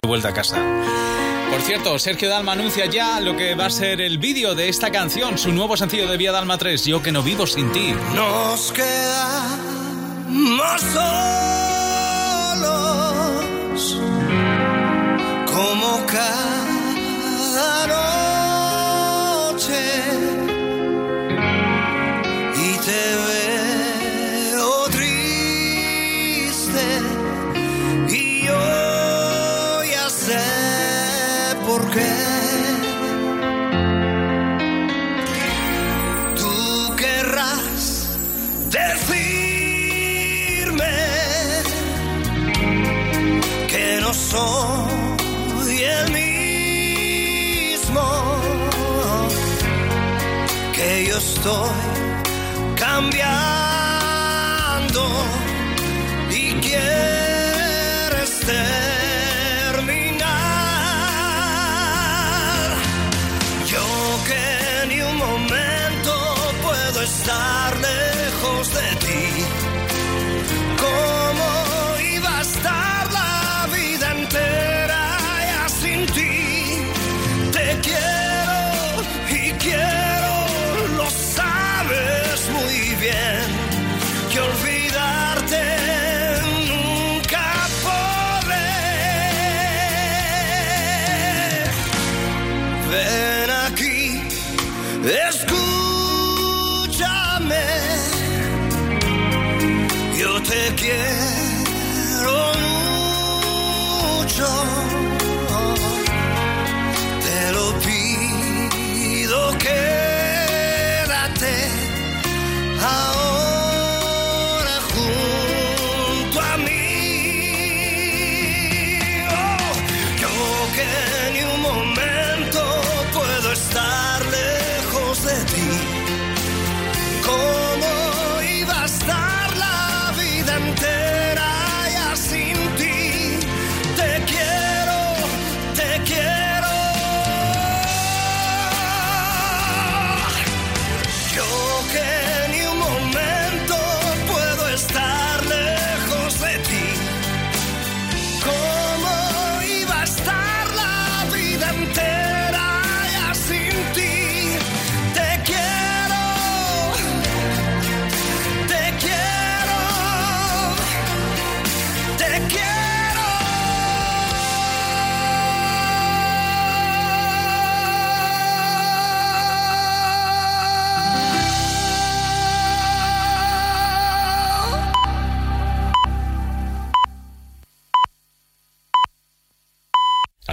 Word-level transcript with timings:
de 0.00 0.08
vuelta 0.08 0.28
a 0.28 0.32
casa. 0.32 0.62
Por 1.50 1.60
cierto, 1.62 1.98
Sergio 1.98 2.28
Dalma 2.28 2.52
anuncia 2.52 2.86
ya 2.86 3.18
lo 3.18 3.36
que 3.36 3.56
va 3.56 3.66
a 3.66 3.70
ser 3.70 4.00
el 4.00 4.18
vídeo 4.18 4.54
de 4.54 4.68
esta 4.68 4.92
canción, 4.92 5.38
su 5.38 5.50
nuevo 5.50 5.76
sencillo 5.76 6.08
de 6.08 6.16
Vía 6.16 6.30
Dalma 6.30 6.56
3, 6.56 6.84
Yo 6.84 7.02
que 7.02 7.10
no 7.10 7.24
vivo 7.24 7.48
sin 7.48 7.72
ti. 7.72 7.92
Nos 8.14 8.70
quedamos 8.70 9.58
solos 12.52 13.98
como 15.46 16.06
cada 16.06 18.07
estoy 51.48 51.70
cambiando 52.76 53.48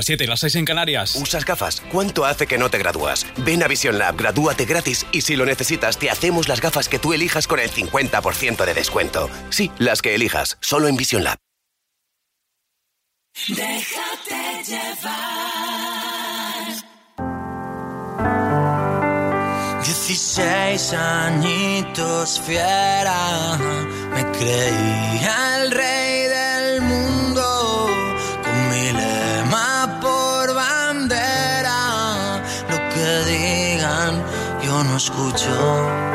Las 0.05 0.09
7 0.09 0.23
y 0.23 0.27
las 0.27 0.39
6 0.41 0.55
en 0.57 0.65
Canarias. 0.65 1.15
¿Usas 1.15 1.45
gafas? 1.45 1.81
¿Cuánto 1.91 2.25
hace 2.25 2.45
que 2.45 2.59
no 2.59 2.69
te 2.69 2.77
gradúas? 2.77 3.25
Ven 3.37 3.63
a 3.63 3.67
Vision 3.67 3.97
Lab, 3.97 4.15
gradúate 4.15 4.65
gratis 4.65 5.03
y 5.11 5.21
si 5.21 5.35
lo 5.35 5.47
necesitas 5.47 5.97
te 5.97 6.11
hacemos 6.11 6.47
las 6.47 6.61
gafas 6.61 6.87
que 6.87 6.99
tú 6.99 7.13
elijas 7.13 7.47
con 7.47 7.59
el 7.59 7.71
50% 7.71 8.65
de 8.65 8.73
descuento. 8.75 9.31
Sí, 9.49 9.71
las 9.79 10.03
que 10.03 10.13
elijas, 10.13 10.59
solo 10.61 10.87
en 10.87 10.95
Vision 10.95 11.23
Lab. 11.23 11.37
Déjate 13.47 14.63
llevar. 14.67 15.25
16 19.85 20.93
añitos 20.93 22.39
fiera, 22.41 23.57
me 24.13 24.23
creía 24.37 25.63
el 25.63 25.71
rey 25.71 26.27
del 26.27 26.81
mundo, 26.81 27.04
yo 34.97 35.11
no 35.11 36.14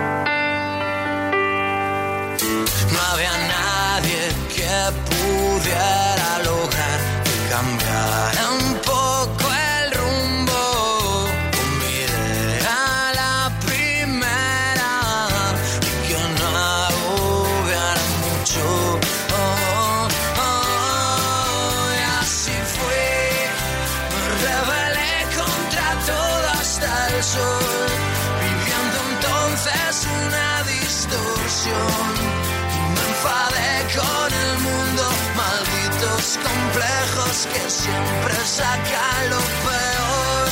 que 37.46 37.70
siempre 37.70 38.34
sacan 38.44 39.30
lo 39.30 39.38
peor. 39.38 40.48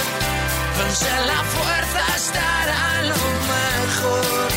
Pensé 0.79 1.09
en 1.09 1.27
la 1.27 1.43
fuerza 1.45 2.01
estará 2.17 3.03
lo 3.03 3.23
mejor. 3.53 4.49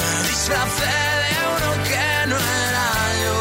Me 0.00 0.28
disfracé 0.28 0.96
de 1.22 1.34
uno 1.56 1.70
que 1.88 2.26
no 2.30 2.36
era 2.36 2.88
yo. 3.24 3.38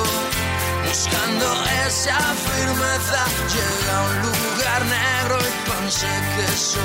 Buscando 0.88 1.46
esa 1.86 2.18
firmeza, 2.48 3.22
llegué 3.54 3.92
a 3.92 4.02
un 4.10 4.16
lugar 4.28 4.82
negro 4.86 5.38
y 5.40 5.70
pensé 5.70 6.08
que 6.08 6.44
eso 6.54 6.80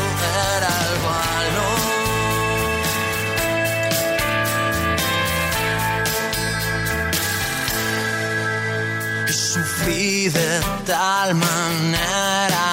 era 0.57 0.73
el 0.89 0.95
valor. 1.09 2.06
Sufrí 9.37 10.29
de 10.31 10.61
tal 10.87 11.35
manera 11.35 12.67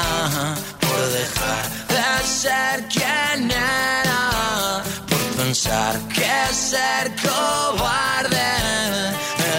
por 0.79 0.99
dejar 1.19 1.65
de 1.89 2.25
ser 2.25 2.87
quien 2.87 3.51
era, 3.51 4.81
por 5.09 5.23
pensar 5.43 5.99
que 6.15 6.53
ser 6.53 7.11
cobarde 7.21 8.51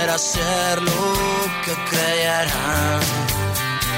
era 0.02 0.16
ser 0.16 0.80
lo 0.82 1.14
que 1.64 1.74
creyeran 1.90 3.00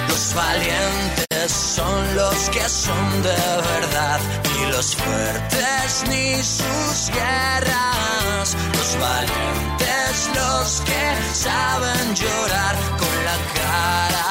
los 0.09 0.35
valientes 0.35 1.26
son 1.49 2.17
los 2.17 2.51
que 2.51 2.69
son 2.69 3.23
de 3.23 3.29
verdad, 3.31 4.21
ni 4.43 4.73
los 4.73 4.97
fuertes 4.97 6.05
ni 6.09 6.35
sus 6.43 7.11
guerras. 7.15 8.57
Los 8.77 8.99
valientes, 9.01 10.31
los 10.35 10.81
que 10.81 11.35
saben 11.35 12.15
llorar 12.15 12.77
con 12.99 13.25
la 13.25 13.37
cara 13.55 14.27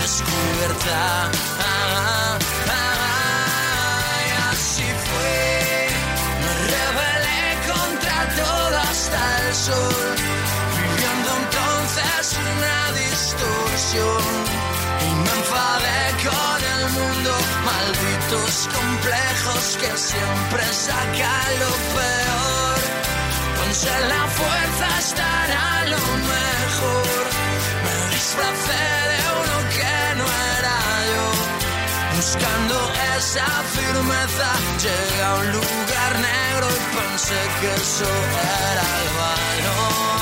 descubierta. 0.00 1.30
Así 4.50 4.88
fue, 5.06 5.88
me 6.42 6.52
rebelé 6.72 7.42
contra 7.72 8.18
todo 8.34 8.78
hasta 8.78 9.48
el 9.48 9.54
sol, 9.54 10.16
viviendo 10.78 11.30
entonces 11.42 12.38
una 12.38 12.92
distorsión 12.92 14.75
con 16.26 16.60
el 16.74 16.82
mundo, 16.90 17.32
malditos 17.64 18.68
complejos 18.72 19.76
que 19.80 19.96
siempre 19.96 20.64
sacan 20.72 21.50
lo 21.60 21.72
peor. 21.96 22.78
Ponse 23.56 23.94
la 24.08 24.24
fuerza 24.38 24.86
estará 24.98 25.84
lo 25.86 26.02
mejor. 26.32 27.24
Me 27.84 27.96
disfracé 28.14 28.84
de 29.12 29.20
uno 29.42 29.56
que 29.76 29.96
no 30.18 30.26
era 30.56 30.78
yo. 31.12 31.28
Buscando 32.16 32.76
esa 33.16 33.48
firmeza, 33.76 34.48
llegué 34.82 35.22
a 35.22 35.34
un 35.34 35.52
lugar 35.52 36.12
negro 36.30 36.66
y 36.70 36.96
pensé 36.96 37.40
que 37.60 37.74
eso 37.74 38.10
era 38.72 38.86
el 39.00 39.08
valor. 39.20 40.15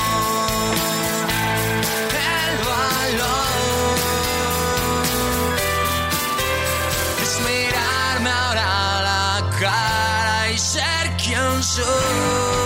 show. 11.77 12.64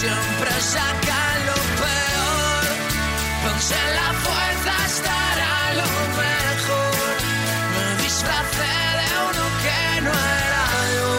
Siempre 0.00 0.52
saca 0.74 1.22
lo 1.48 1.58
peor. 1.80 2.64
Ponse 3.42 3.80
la 3.98 4.10
fuerza 4.24 4.72
estará 4.92 5.56
lo 5.80 5.88
mejor. 6.20 7.14
Me 7.74 7.86
disfracé 8.04 8.76
de 9.00 9.08
uno 9.28 9.44
que 9.64 9.82
no 10.06 10.12
era 10.44 10.66
yo. 10.96 11.10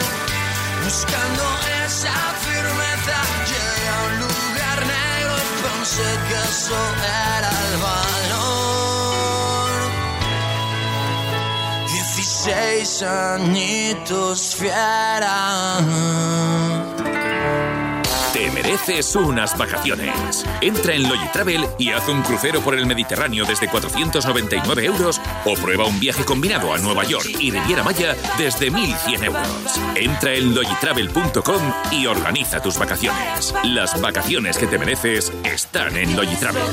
Buscando 0.85 1.43
esa 1.85 2.17
firmeza, 2.45 3.17
llegué 3.49 3.87
a 3.95 3.97
un 4.07 4.13
lugar 4.25 4.79
negro 4.95 5.35
pensé 5.65 6.09
que 6.27 6.37
eso 6.51 6.79
era 7.37 7.51
el 7.67 7.75
valor. 7.89 9.77
Dieciséis 11.91 12.91
añitos 13.01 14.37
fiera 14.59 15.37
mereces 18.77 19.15
unas 19.15 19.57
vacaciones. 19.57 20.45
Entra 20.61 20.93
en 20.93 21.09
Logitravel 21.09 21.65
y 21.77 21.91
haz 21.91 22.07
un 22.07 22.21
crucero 22.21 22.61
por 22.61 22.75
el 22.75 22.85
Mediterráneo 22.85 23.45
desde 23.45 23.67
499 23.67 24.85
euros 24.85 25.19
o 25.45 25.53
prueba 25.55 25.85
un 25.85 25.99
viaje 25.99 26.23
combinado 26.23 26.73
a 26.73 26.77
Nueva 26.77 27.03
York 27.03 27.27
y 27.39 27.51
Riviera 27.51 27.83
Maya 27.83 28.15
desde 28.37 28.69
1100 28.69 29.23
euros. 29.23 29.79
Entra 29.95 30.33
en 30.33 30.53
logitravel.com 30.53 31.73
y 31.91 32.05
organiza 32.05 32.61
tus 32.61 32.77
vacaciones. 32.77 33.53
Las 33.63 33.99
vacaciones 33.99 34.57
que 34.57 34.67
te 34.67 34.77
mereces 34.77 35.31
están 35.43 35.97
en 35.97 36.15
Logitravel. 36.15 36.63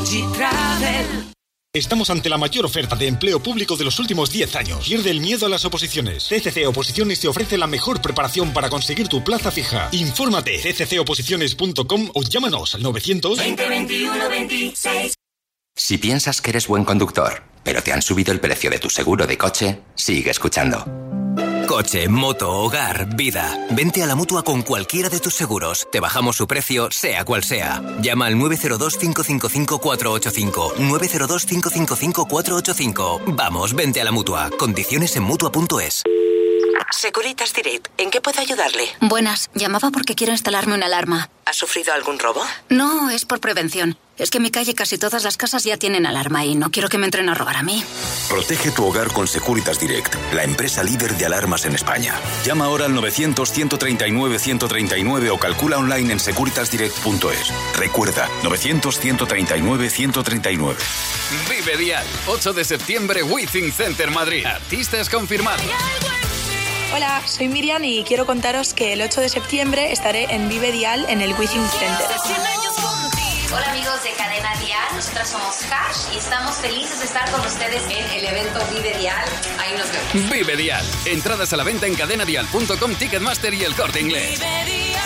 Estamos 1.77 2.09
ante 2.09 2.29
la 2.29 2.39
mayor 2.39 2.67
oferta 2.67 2.95
de 2.95 3.09
empleo 3.09 3.43
público 3.43 3.77
de 3.77 3.83
los 3.83 3.99
últimos 3.99 4.31
10 4.31 4.55
años. 4.55 4.87
Pierde 4.87 5.11
el 5.11 5.21
miedo 5.21 5.47
a 5.47 5.49
las 5.49 5.65
oposiciones. 5.65 6.25
CCC 6.29 6.69
Oposiciones 6.69 7.19
te 7.19 7.27
ofrece 7.27 7.59
la 7.59 7.67
mejor 7.67 8.01
preparación 8.01 8.53
para 8.53 8.71
conseguir 8.71 9.09
tu 9.09 9.25
plaza 9.25 9.51
fija. 9.51 9.89
Infórmate 9.91 10.57
cccoposiciones.com 10.57 12.11
o 12.15 12.23
llámanos 12.23 12.77
al 12.77 12.83
900 12.85 13.39
2021 13.39 14.29
26. 14.29 15.15
Si 15.75 15.99
piensas 15.99 16.41
que 16.41 16.51
eres 16.51 16.69
buen 16.69 16.85
conductor, 16.85 17.43
pero 17.65 17.83
te 17.83 17.93
han 17.93 18.03
subido 18.03 18.31
el 18.31 18.39
precio 18.39 18.71
de 18.71 18.79
tu 18.79 18.89
seguro 18.89 19.27
de 19.27 19.37
coche, 19.37 19.81
sigue 19.97 20.31
escuchando. 20.31 20.85
Coche, 21.75 22.07
moto, 22.09 22.53
hogar, 22.53 23.17
vida. 23.17 23.59
Vente 23.71 24.01
a 24.01 24.07
la 24.07 24.15
mutua 24.15 24.45
con 24.45 24.63
cualquiera 24.63 25.09
de 25.09 25.19
tus 25.19 25.35
seguros. 25.35 25.89
Te 25.91 25.99
bajamos 25.99 26.37
su 26.37 26.47
precio, 26.47 26.89
sea 26.93 27.25
cual 27.25 27.43
sea. 27.43 27.83
Llama 28.01 28.27
al 28.27 28.37
902-555-485. 28.37 30.77
902-555-485. 30.77 33.35
Vamos, 33.35 33.75
vente 33.75 34.01
a 34.01 34.05
la 34.05 34.13
mutua. 34.13 34.51
Condiciones 34.57 35.17
en 35.17 35.25
mutua.es. 35.25 36.05
Securitas 36.93 37.53
Direct, 37.53 37.89
¿en 37.99 38.13
qué 38.13 38.21
puedo 38.21 38.41
ayudarle? 38.41 38.85
Buenas, 39.01 39.51
llamaba 39.55 39.91
porque 39.91 40.15
quiero 40.15 40.33
instalarme 40.33 40.75
una 40.75 40.87
alarma. 40.87 41.29
¿Ha 41.45 41.53
sufrido 41.53 41.93
algún 41.93 42.21
robo? 42.21 42.41
No, 42.69 43.11
es 43.11 43.25
por 43.25 43.41
prevención. 43.41 43.99
Es 44.17 44.31
que 44.31 44.39
en 44.39 44.45
mi 44.45 44.53
calle 44.53 44.75
casi 44.75 44.97
todas 44.97 45.25
las 45.25 45.37
casas 45.37 45.65
ya 45.65 45.77
tienen 45.77 46.07
alarma 46.07 46.45
y 46.45 46.55
no 46.55 46.71
quiero 46.71 46.89
que 46.89 46.99
me 46.99 47.07
entren 47.07 47.29
a 47.29 47.35
robar 47.35 47.57
a 47.57 47.65
mí. 47.65 47.83
Protege 48.29 48.71
tu 48.71 48.87
hogar 48.87 49.09
con 49.09 49.27
Securitas 49.27 49.81
Direct, 49.81 50.15
la 50.33 50.45
empresa 50.45 50.85
líder 50.85 51.17
de 51.17 51.27
alarmas 51.27 51.65
en 51.65 51.75
España. 51.75 52.15
Llama 52.45 52.67
ahora 52.67 52.85
al 52.87 52.95
900-139-139 52.95 55.31
o 55.31 55.39
calcula 55.39 55.79
online 55.79 56.13
en 56.13 56.21
securitasdirect.es. 56.21 57.53
Recuerda, 57.77 58.29
900-139-139. 58.45 60.77
Vive 61.51 61.77
Dial, 61.77 62.07
8 62.29 62.53
de 62.53 62.65
septiembre, 62.65 63.25
Withing 63.25 63.73
Center 63.73 64.13
Madrid. 64.13 64.47
Artistas 64.47 65.11
confirmados. 65.11 65.67
Hola, 66.95 67.21
soy 67.27 67.49
Miriam 67.49 67.83
y 67.83 68.05
quiero 68.05 68.25
contaros 68.25 68.75
que 68.75 68.93
el 68.93 69.03
8 69.03 69.21
de 69.21 69.29
septiembre 69.29 69.91
estaré 69.91 70.33
en 70.33 70.49
Vive 70.49 70.71
Dial 70.71 71.05
en 71.09 71.21
el 71.21 71.35
Wishing 71.35 71.67
Center. 71.67 72.07
Hola 73.53 73.71
amigos 73.71 74.03
de 74.03 74.11
Cadena 74.13 74.55
Dial, 74.61 74.83
nosotros 74.95 75.29
somos 75.29 75.57
Cash 75.69 76.15
y 76.15 76.19
estamos 76.19 76.57
felices 76.57 76.99
de 76.99 77.05
estar 77.05 77.31
con 77.31 77.41
ustedes 77.41 77.83
en 77.85 78.11
el 78.11 78.25
evento 78.25 78.59
Vive 78.73 78.97
Dial. 78.99 79.25
Ahí 79.59 79.77
nos 79.77 79.91
vemos. 79.93 80.31
Vive 80.31 80.57
Dial, 80.57 80.85
entradas 81.05 81.53
a 81.53 81.57
la 81.57 81.65
venta 81.65 81.87
en 81.87 81.95
cadenadial.com, 81.95 82.95
Ticketmaster 82.95 83.55
y 83.55 83.65
el 83.65 83.75
corte 83.75 84.01
inglés. 84.01 84.41
Vive 84.41 84.65
Dial, 84.65 85.01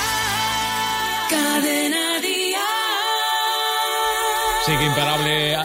Cadena 1.28 2.20
Dial. 2.20 2.60
Sigue 4.64 4.84
imparable 4.84 5.56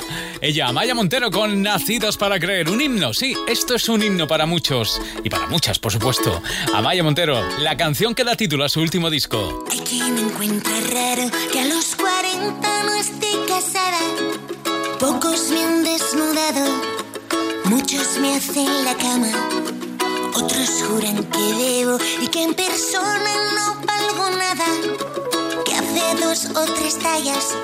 ella, 0.43 0.73
Maya 0.73 0.93
Montero 0.93 1.31
con 1.31 1.61
Nacidos 1.61 2.17
para 2.17 2.37
Creer. 2.37 2.69
Un 2.69 2.81
himno, 2.81 3.13
sí, 3.13 3.33
esto 3.47 3.75
es 3.75 3.87
un 3.87 4.03
himno 4.03 4.27
para 4.27 4.45
muchos 4.45 5.01
y 5.23 5.29
para 5.29 5.47
muchas, 5.47 5.79
por 5.79 5.93
supuesto. 5.93 6.41
Amaya 6.73 7.01
Montero, 7.01 7.41
la 7.59 7.77
canción 7.77 8.13
que 8.13 8.25
da 8.25 8.35
título 8.35 8.65
a 8.65 8.69
su 8.69 8.81
último 8.81 9.09
disco. 9.09 9.63
Hay 9.71 9.79
quien 9.79 10.17
encuentra 10.17 10.73
raro 10.91 11.31
que 11.49 11.61
a 11.61 11.65
los 11.65 11.95
40 11.95 12.83
no 12.83 12.93
esté 12.95 13.29
casada. 13.47 13.99
Pocos 14.99 15.49
me 15.49 15.63
han 15.63 15.83
desnudado, 15.85 16.81
muchos 17.65 18.17
me 18.19 18.35
hacen 18.35 18.83
la 18.83 18.95
cama. 18.95 19.31
Otros 20.35 20.69
juran 20.85 21.23
que 21.23 21.53
debo 21.53 21.97
y 22.21 22.27
que 22.27 22.43
en 22.43 22.53
persona 22.53 23.31
no 23.55 23.75
valgo 23.85 24.29
nada. 24.37 24.65
Que 25.63 25.73
hace 25.73 26.21
dos 26.21 26.45
o 26.53 26.65
tres 26.73 26.99
tallas 26.99 27.55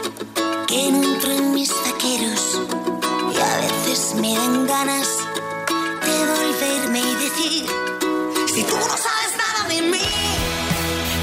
que 0.69 0.91
no 0.91 1.03
entro 1.03 1.31
en 1.31 1.53
mis 1.53 1.71
vaqueros 1.71 2.68
y 3.39 3.41
a 3.41 3.58
veces 3.58 4.15
me 4.15 4.34
dan 4.36 4.67
ganas 4.67 5.08
de 6.05 6.17
volverme 6.31 7.00
y 7.00 7.15
decir 7.15 7.65
si 8.53 8.63
tú 8.63 8.75
no 8.75 8.98
sabes 9.05 9.31
nada 9.38 9.69
de 9.69 9.81
mí 9.81 10.10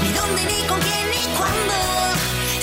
ni 0.03 0.09
dónde 0.13 0.41
ni 0.45 0.67
con 0.67 0.79
quién 0.79 1.09
ni 1.11 1.23
cuándo 1.37 1.75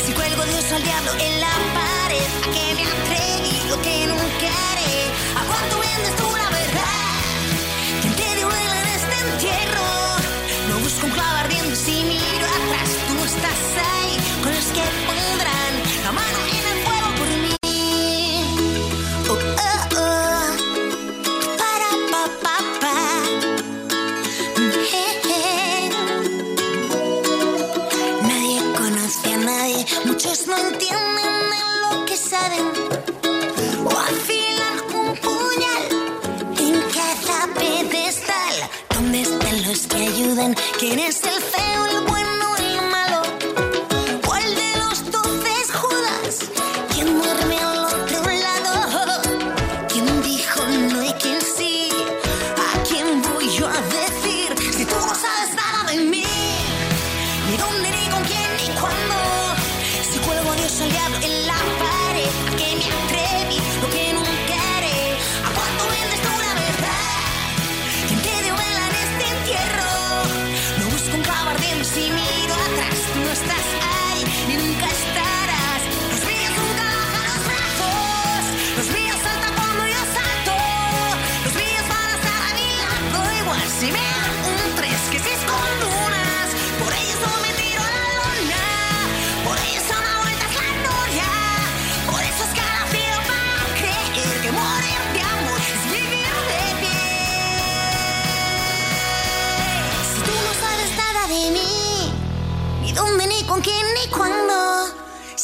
si 0.04 0.12
cuelgo 0.12 0.42
Dios 0.44 0.72
al 0.72 0.82
diablo 0.82 1.12
en 1.20 1.40
la 1.40 1.54
pared 1.78 2.30
a 2.42 2.50
qué 2.52 2.74
me 2.74 2.84
atreví 2.94 3.54
que 3.82 4.06
no 4.08 4.16
quiere 4.40 4.83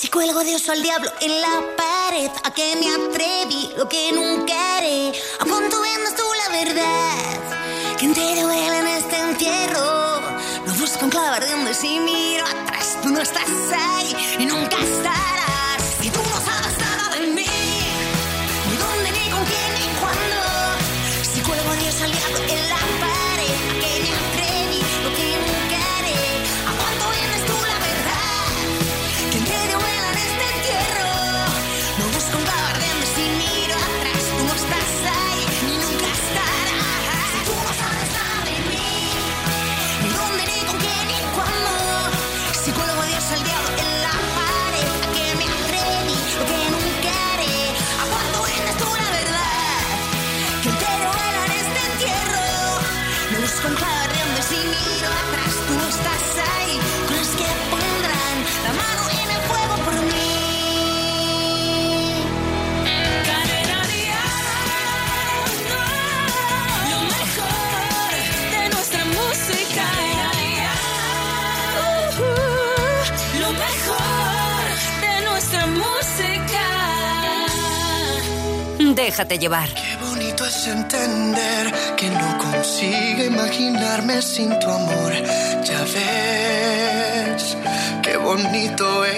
Si 0.00 0.08
cuelgo 0.08 0.42
Dios 0.42 0.66
o 0.66 0.72
al 0.72 0.82
diablo 0.82 1.12
en 1.20 1.42
la 1.42 1.62
pared, 1.76 2.30
a 2.44 2.54
que 2.54 2.74
me 2.76 2.88
atreví, 2.88 3.68
lo 3.76 3.86
que 3.86 4.10
nunca 4.12 4.78
haré. 4.78 5.12
¿A 5.38 5.44
cuánto 5.44 5.78
vendas 5.78 6.16
tú 6.16 6.22
la 6.42 6.58
verdad? 6.64 7.96
Que 7.98 8.06
entero 8.06 8.46
duele 8.46 8.78
en 8.78 8.86
este 8.86 9.20
entierro. 9.20 10.22
Lo 10.64 10.72
busco 10.72 11.04
en 11.04 11.10
clave 11.10 11.36
ardiendo 11.36 11.70
y 11.70 11.74
si 11.74 12.00
miro 12.00 12.46
atrás, 12.46 12.96
tú 13.02 13.10
no 13.10 13.20
estás 13.20 13.44
ahí 13.76 14.16
y 14.38 14.46
nunca 14.46 14.78
estarás. 14.78 15.39
Déjate 79.10 79.40
llevar. 79.40 79.68
Qué 79.74 79.96
bonito 80.06 80.44
es 80.46 80.68
entender 80.68 81.96
que 81.96 82.08
no 82.10 82.38
consigo 82.38 83.24
imaginarme 83.24 84.22
sin 84.22 84.56
tu 84.60 84.70
amor. 84.70 85.12
Ya 85.64 85.82
ves, 85.94 87.56
qué 88.04 88.16
bonito 88.16 89.04
es. 89.04 89.14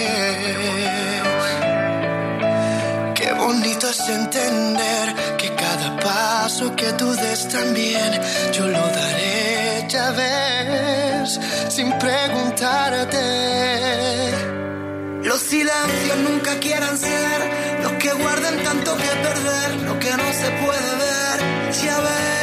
Qué 3.13 3.33
bonito 3.33 3.87
es 3.87 4.09
entender 4.09 5.13
que 5.37 5.53
cada 5.53 5.95
paso 5.99 6.75
que 6.75 6.91
tú 6.93 7.13
des 7.13 7.47
también 7.49 8.19
yo 8.51 8.67
lo 8.67 8.81
daré, 8.99 9.85
ya 9.89 10.09
ves, 10.09 11.39
sin 11.69 11.95
preguntarte. 11.99 13.21
Los 15.21 15.39
silencios 15.39 16.17
nunca 16.27 16.59
quieran 16.59 16.97
ser 16.97 17.62
que 18.03 18.11
guarden 18.11 18.63
tanto 18.65 18.97
que 18.97 19.11
perder, 19.27 19.81
lo 19.87 19.97
que 19.97 20.11
no 20.11 20.33
se 20.33 20.49
puede 20.61 20.91
ver, 21.03 21.71
ya 21.71 21.99
ves, 22.01 22.42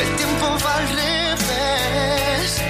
El 0.00 0.16
tiempo 0.16 0.46
va 0.64 0.76
al 0.76 0.88
revés. 0.88 2.62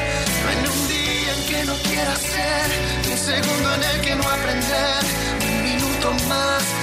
No 0.43 0.49
hay 0.51 0.57
un 0.75 0.89
día 0.89 1.35
en 1.35 1.43
que 1.49 1.65
no 1.65 1.75
quiera 1.89 2.17
ser, 2.17 2.67
ni 3.05 3.13
un 3.13 3.19
segundo 3.19 3.75
en 3.75 3.83
el 3.85 4.01
que 4.01 4.15
no 4.17 4.25
aprender, 4.29 5.03
ni 5.41 5.47
un 5.47 5.63
minuto 5.63 6.13
más 6.29 6.78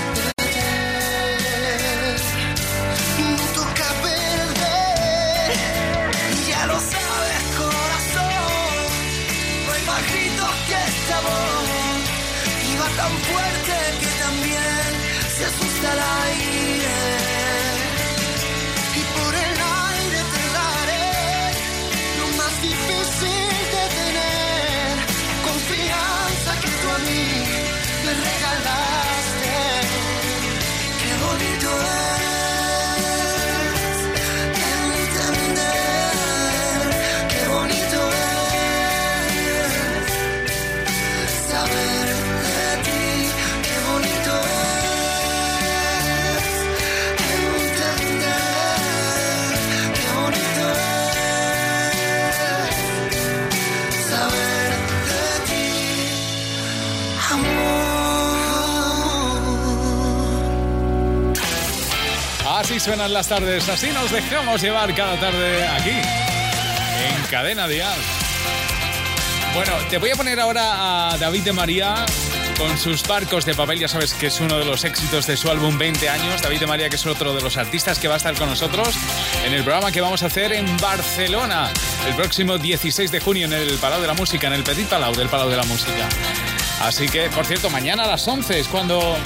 suenan 62.86 63.14
las 63.14 63.28
tardes, 63.28 63.68
así 63.68 63.88
nos 63.88 64.12
dejamos 64.12 64.62
llevar 64.62 64.94
cada 64.94 65.20
tarde 65.20 65.68
aquí, 65.70 65.90
en 65.90 67.24
Cadena 67.32 67.68
Dial. 67.68 67.98
Bueno, 69.56 69.74
te 69.90 69.98
voy 69.98 70.12
a 70.12 70.16
poner 70.16 70.40
ahora 70.40 71.10
a 71.10 71.18
David 71.18 71.42
de 71.42 71.52
María 71.52 72.06
con 72.60 72.78
sus 72.78 73.02
barcos 73.08 73.44
de 73.44 73.56
papel, 73.56 73.80
ya 73.80 73.88
sabes 73.88 74.14
que 74.14 74.28
es 74.28 74.40
uno 74.40 74.60
de 74.60 74.66
los 74.66 74.84
éxitos 74.84 75.26
de 75.26 75.36
su 75.36 75.50
álbum 75.50 75.80
20 75.80 76.08
años. 76.10 76.44
David 76.44 76.60
de 76.60 76.68
María, 76.68 76.88
que 76.88 76.98
es 76.98 77.06
otro 77.08 77.34
de 77.34 77.42
los 77.42 77.58
artistas 77.58 77.98
que 77.98 78.08
va 78.08 78.14
a 78.14 78.18
estar 78.18 78.36
con 78.36 78.50
nosotros 78.50 78.90
en 79.44 79.54
el 79.56 79.64
programa 79.64 79.92
que 79.92 80.02
vamos 80.02 80.22
a 80.22 80.28
hacer 80.28 80.54
en 80.54 80.78
Barcelona 80.78 81.72
el 82.08 82.14
próximo 82.14 82.60
16 82.60 83.12
de 83.12 83.20
junio 83.20 83.48
en 83.48 83.54
el 83.54 83.80
Palau 83.80 84.00
de 84.00 84.06
la 84.06 84.14
Música, 84.14 84.46
en 84.46 84.54
el 84.54 84.64
Petit 84.64 84.88
Palau 84.88 85.16
del 85.16 85.28
Palau 85.28 85.50
de 85.50 85.58
la 85.58 85.64
Música. 85.64 86.08
Así 86.82 87.10
que, 87.10 87.32
por 87.32 87.48
cierto, 87.48 87.72
mañana 87.72 88.04
a 88.04 88.08
las 88.08 88.28
11 88.28 88.60
es 88.60 88.68
cuando 88.68 89.18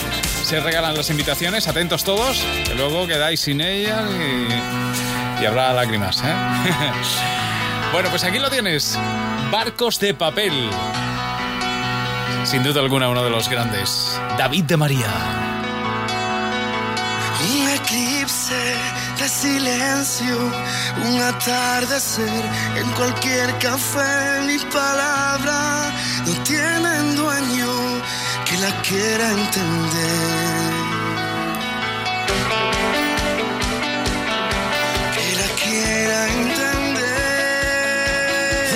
se 0.50 0.60
regalan 0.60 0.96
las 0.96 1.12
invitaciones. 1.12 1.68
Atentos 1.68 2.04
todos, 2.04 2.44
que 2.66 2.74
luego 2.74 3.06
quedáis 3.06 3.40
sin 3.40 3.62
ellas 3.62 4.02
y, 4.10 5.44
y 5.44 5.46
habrá 5.46 5.72
lágrimas. 5.74 6.24
¿eh? 6.26 6.34
bueno, 7.94 8.10
pues 8.10 8.24
aquí 8.24 8.40
lo 8.40 8.50
tienes. 8.50 8.98
Barcos 9.52 10.00
de 10.00 10.16
papel. 10.16 10.72
Sin 12.46 12.64
duda 12.64 12.82
alguna 12.82 13.10
uno 13.10 13.24
de 13.24 13.30
los 13.30 13.48
grandes. 13.48 14.20
David 14.40 14.64
de 14.64 14.78
María. 14.78 15.14
Un 17.54 17.70
eclipse 17.70 18.74
de 19.20 19.30
silencio, 19.30 20.36
un 21.06 21.22
atardecer 21.22 22.44
en 22.76 22.90
cualquier 22.94 23.56
café. 23.60 24.42
Mi 24.48 24.58
palabra 24.58 25.92
no 26.26 26.34
tienen 26.44 27.16
dueño 27.16 27.89
la 28.62 28.72
quiera 28.82 29.32
entender. 29.32 30.74
Que 35.16 35.26
la 35.42 35.48
quiera 35.64 36.18
entender. 36.40 37.00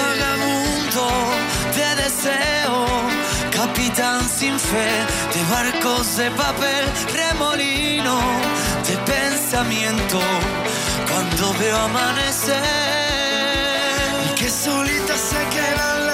Vagabundo 0.02 1.06
de 1.78 1.90
deseo, 2.04 2.76
capitán 3.52 4.22
sin 4.30 4.56
fe 4.60 4.92
de 5.34 5.42
barcos 5.52 6.06
de 6.18 6.28
papel, 6.32 6.84
remolino 7.20 8.18
de 8.88 8.96
pensamiento 9.14 10.20
cuando 11.10 11.54
veo 11.60 11.78
amanecer. 11.78 12.64
Y 14.28 14.30
que 14.36 14.50
solita 14.50 15.16
se 15.18 15.42
quedan 15.56 16.08
las 16.08 16.13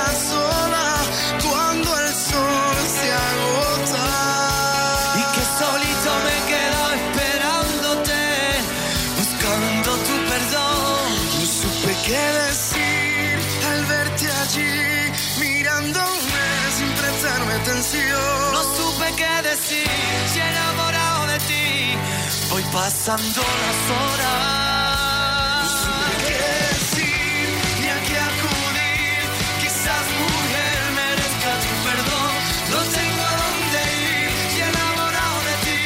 pasando 22.80 23.42
las 23.64 23.80
horas. 24.00 25.68
No 25.90 26.10
qué 26.24 26.38
decir 26.72 27.50
ni 27.82 27.88
a 27.96 28.00
qué 28.08 28.16
acudir. 28.32 29.24
Quizás 29.62 30.06
mujer 30.24 30.80
merezca 31.02 31.52
tu 31.64 31.72
perdón. 31.88 32.32
No 32.74 32.80
tengo 32.98 33.22
a 33.32 33.34
dónde 33.44 33.80
ir 34.12 34.32
y 34.56 34.60
enamorado 34.72 35.38
de 35.50 35.56
ti. 35.66 35.82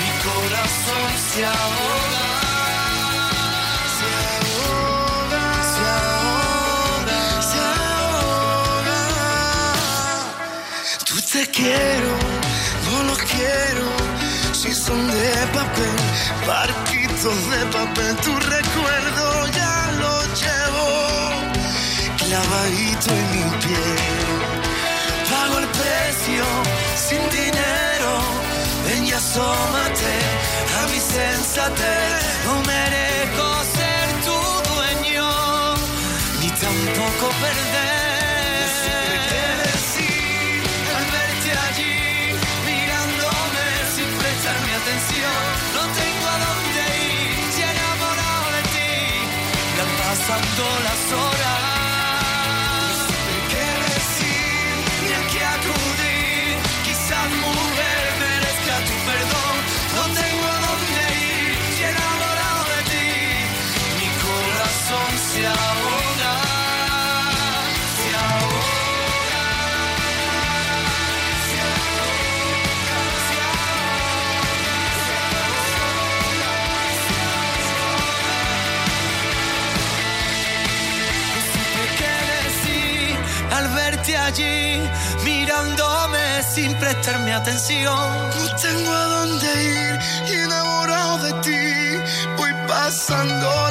Mi 0.00 0.10
corazón 0.28 1.10
se 1.30 1.40
ahoga. 1.54 2.26
Se 3.96 4.08
ahoga. 4.28 5.44
Se 5.72 5.84
ahoga. 6.02 7.20
Se 7.50 7.58
ahoga. 7.80 9.00
Tú 11.08 11.16
te 11.32 11.42
quiero, 11.56 12.12
papel, 15.46 15.96
barquitos 16.46 17.50
de 17.50 17.66
papel, 17.66 18.16
tu 18.16 18.32
recuerdo 18.38 19.46
ya 19.48 19.90
lo 20.00 20.22
llevo 20.40 20.88
clavadito 22.18 23.10
en 23.10 23.26
mi 23.32 23.44
piel. 23.62 23.98
Pago 25.30 25.58
el 25.58 25.66
precio 25.66 26.44
sin 26.96 27.22
dinero, 27.30 28.10
ven 28.86 29.06
y 29.06 29.12
asómate 29.12 30.14
a 30.78 30.86
mi 30.90 31.00
sensatez. 31.00 32.24
No 32.46 32.54
merezco 32.62 33.46
ser 33.76 34.06
tu 34.26 34.38
dueño, 34.74 35.74
ni 36.40 36.48
tampoco 36.50 37.28
perder. 37.40 37.93
Las 50.82 51.12
horas. 51.12 51.33
No 88.34 88.56
tengo 88.56 88.90
a 88.90 89.04
dónde 89.04 89.46
ir 89.62 89.98
y 90.26 90.32
enamorado 90.40 91.18
de 91.18 91.32
ti, 91.42 92.32
voy 92.38 92.50
pasando 92.66 93.63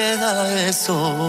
queda 0.00 0.32
eso. 0.66 1.28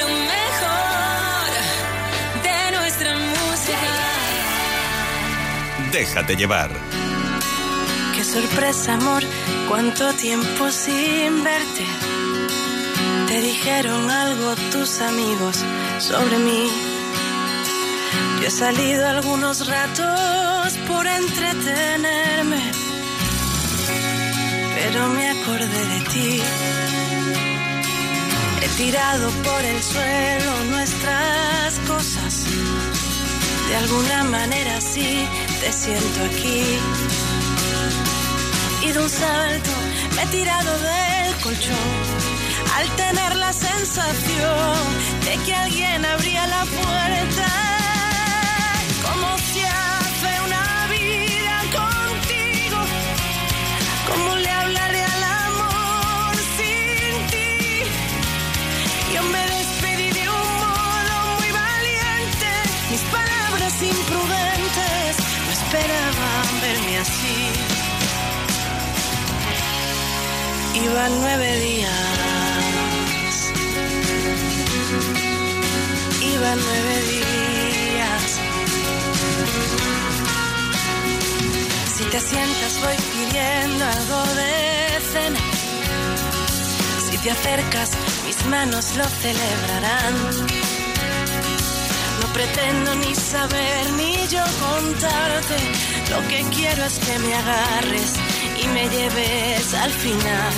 Lo 0.00 0.08
mejor 0.32 1.50
de 2.46 2.58
nuestra 2.76 3.12
música. 3.32 3.94
Déjate 5.90 6.36
llevar. 6.36 6.70
Qué 8.14 8.22
sorpresa, 8.22 8.94
amor, 8.94 9.22
cuánto 9.68 10.12
tiempo 10.14 10.70
sin 10.70 11.42
verte. 11.42 11.84
Te 13.26 13.40
dijeron 13.40 14.08
algo 14.08 14.54
tus 14.70 15.00
amigos 15.00 15.56
sobre 15.98 16.38
mí. 16.38 16.93
He 18.46 18.50
salido 18.50 19.08
algunos 19.08 19.66
ratos 19.66 20.74
por 20.86 21.06
entretenerme, 21.06 22.60
pero 24.74 25.08
me 25.08 25.30
acordé 25.30 25.86
de 25.94 26.00
ti. 26.12 26.42
He 28.62 28.68
tirado 28.76 29.30
por 29.30 29.64
el 29.64 29.82
suelo 29.82 30.64
nuestras 30.72 31.78
cosas. 31.88 32.44
De 33.70 33.76
alguna 33.76 34.24
manera 34.24 34.78
sí 34.78 35.26
te 35.62 35.72
siento 35.72 36.24
aquí. 36.24 36.64
Y 38.82 38.92
de 38.92 38.98
un 39.00 39.08
salto 39.08 39.70
me 40.16 40.22
he 40.22 40.26
tirado 40.26 40.72
del 40.80 41.34
colchón 41.42 41.92
al 42.76 42.88
tener 42.96 43.36
la 43.36 43.54
sensación 43.54 44.76
de 45.24 45.38
que 45.46 45.54
alguien 45.54 46.04
abría 46.04 46.46
la 46.46 46.64
puerta. 46.66 47.83
Si 49.52 49.60
hace 49.60 50.30
una 50.46 50.64
vida 50.88 51.56
contigo, 51.78 52.78
como 54.08 54.36
le 54.36 54.50
hablaré 54.50 55.02
al 55.02 55.22
amor 55.22 56.36
sin 56.56 57.26
ti, 57.32 57.52
yo 59.14 59.22
me 59.22 59.42
despedí 59.56 60.08
de 60.10 60.24
un 60.28 60.48
modo 60.64 61.14
muy 61.38 61.50
valiente. 61.50 62.50
Mis 62.90 63.04
palabras 63.18 63.74
imprudentes 63.82 65.16
no 65.46 65.50
esperaban 65.58 66.46
verme 66.62 66.98
así. 66.98 67.38
Iban 70.84 71.12
nueve 71.20 71.48
días, 71.60 71.92
iban 76.34 76.58
nueve 76.58 76.94
días. 77.10 77.23
Te 82.14 82.20
sientas 82.20 82.80
voy 82.80 82.96
pidiendo 83.12 83.84
algo 83.84 84.34
de 84.34 85.00
cena. 85.12 85.40
Si 87.10 87.18
te 87.18 87.30
acercas 87.32 87.90
mis 88.24 88.46
manos 88.46 88.96
lo 88.96 89.04
celebrarán. 89.22 90.14
No 92.20 92.26
pretendo 92.32 92.94
ni 92.94 93.12
saber 93.16 93.90
ni 93.98 94.14
yo 94.28 94.44
contarte. 94.66 95.56
Lo 96.10 96.20
que 96.28 96.44
quiero 96.54 96.84
es 96.84 97.00
que 97.00 97.18
me 97.18 97.34
agarres 97.34 98.12
y 98.62 98.68
me 98.68 98.88
lleves 98.90 99.74
al 99.74 99.90
final. 99.90 100.52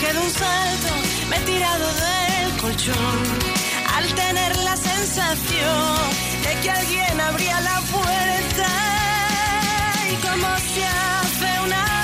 Que 0.00 0.12
de 0.14 0.18
un 0.18 0.30
salto 0.30 0.92
me 1.28 1.36
he 1.36 1.40
tirado 1.40 1.86
del 2.06 2.56
colchón 2.62 3.18
al 3.94 4.06
tener 4.14 4.56
la 4.56 4.74
sensación 4.74 5.96
de 6.44 6.60
que 6.62 6.70
alguien 6.70 7.20
abría 7.20 7.60
la 7.60 7.78
puerta. 7.92 9.05
Y 10.16 10.26
como 10.26 10.56
se 10.58 10.84
hace 10.84 11.60
una 11.64 11.95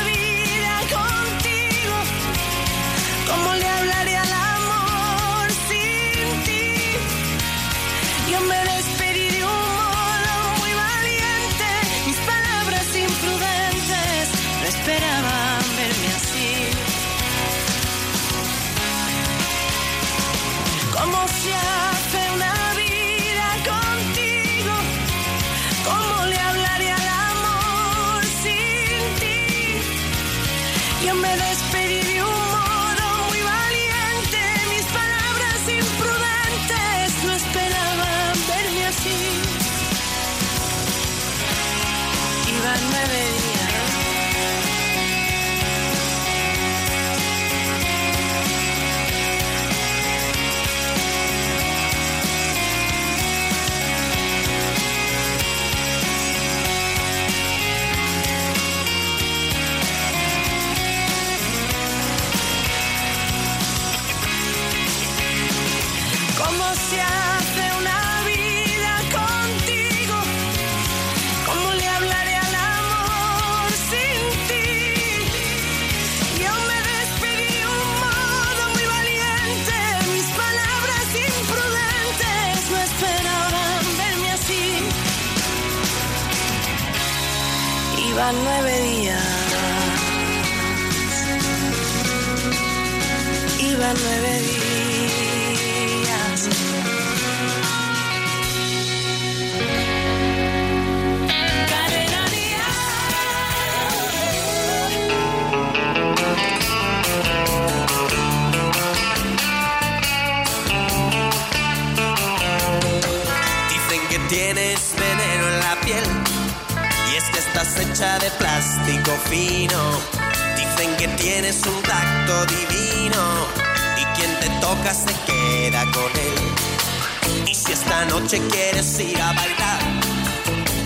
se 124.81 125.15
queda 125.27 125.85
con 125.93 126.11
él. 126.19 127.47
Y 127.47 127.55
si 127.55 127.73
esta 127.73 128.07
noche 128.07 128.41
quieres 128.51 128.99
ir 129.01 129.21
a 129.21 129.33
bailar, 129.33 129.81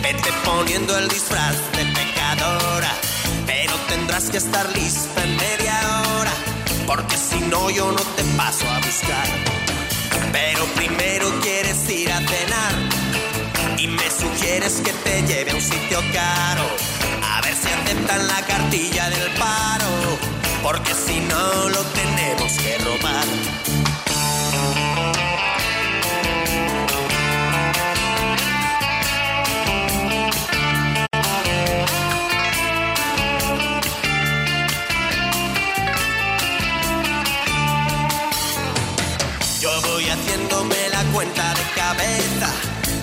vete 0.02 0.30
poniendo 0.44 0.98
el 0.98 1.08
disfraz 1.08 1.56
de 1.76 1.84
pecadora, 1.86 2.90
pero 3.46 3.74
tendrás 3.88 4.28
que 4.28 4.38
estar 4.38 4.68
lista 4.76 5.22
en 5.22 5.36
media 5.36 6.02
hora, 6.18 6.32
porque 6.86 7.16
si 7.16 7.38
no 7.40 7.70
yo 7.70 7.92
no 7.92 8.02
te 8.16 8.24
paso 8.36 8.66
a 8.68 8.78
buscar. 8.80 9.26
Pero 10.32 10.64
primero 10.74 11.30
quieres 11.40 11.88
ir 11.88 12.10
a 12.10 12.18
cenar 12.18 12.74
y 13.78 13.86
me 13.86 14.10
sugieres 14.10 14.80
que 14.84 14.92
te 14.92 15.22
lleve 15.22 15.52
a 15.52 15.54
un 15.54 15.62
sitio 15.62 16.00
caro. 16.12 16.64
A 17.22 17.40
ver 17.40 17.54
si 17.54 17.68
aceptan 17.68 18.26
la 18.26 18.42
cartilla 18.46 19.10
del 19.10 19.30
paro, 19.38 20.18
porque 20.66 20.94
si 20.94 21.20
no 21.20 21.68
lo 21.68 21.82
tenemos 22.00 22.52
que 22.54 22.76
robar. 22.78 23.26
Yo 39.60 39.70
voy 39.82 40.04
haciéndome 40.08 40.88
la 40.90 41.04
cuenta 41.12 41.54
de 41.54 41.62
cabeza 41.76 42.50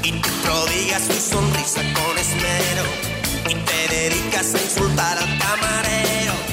y 0.03 0.11
tú 0.11 0.29
prodigas 0.43 1.07
tu 1.07 1.13
sonrisa 1.13 1.81
con 1.93 2.17
esmero 2.17 2.83
y 3.47 3.55
te 3.55 3.95
dedicas 3.95 4.53
a 4.53 4.61
insultar 4.61 5.17
al 5.17 5.37
camarero 5.37 6.52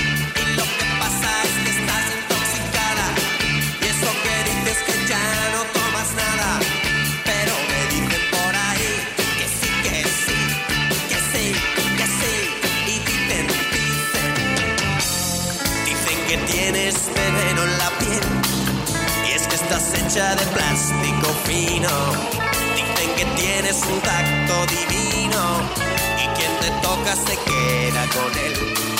De 20.13 20.45
plástico 20.53 21.27
fino. 21.45 21.87
Dicen 22.75 23.15
que 23.15 23.23
tienes 23.41 23.81
un 23.89 24.01
tacto 24.01 24.65
divino 24.65 25.61
y 26.17 26.27
quien 26.37 26.51
te 26.59 26.69
toca 26.81 27.15
se 27.15 27.37
queda 27.37 28.05
con 28.09 28.37
él. 28.37 28.90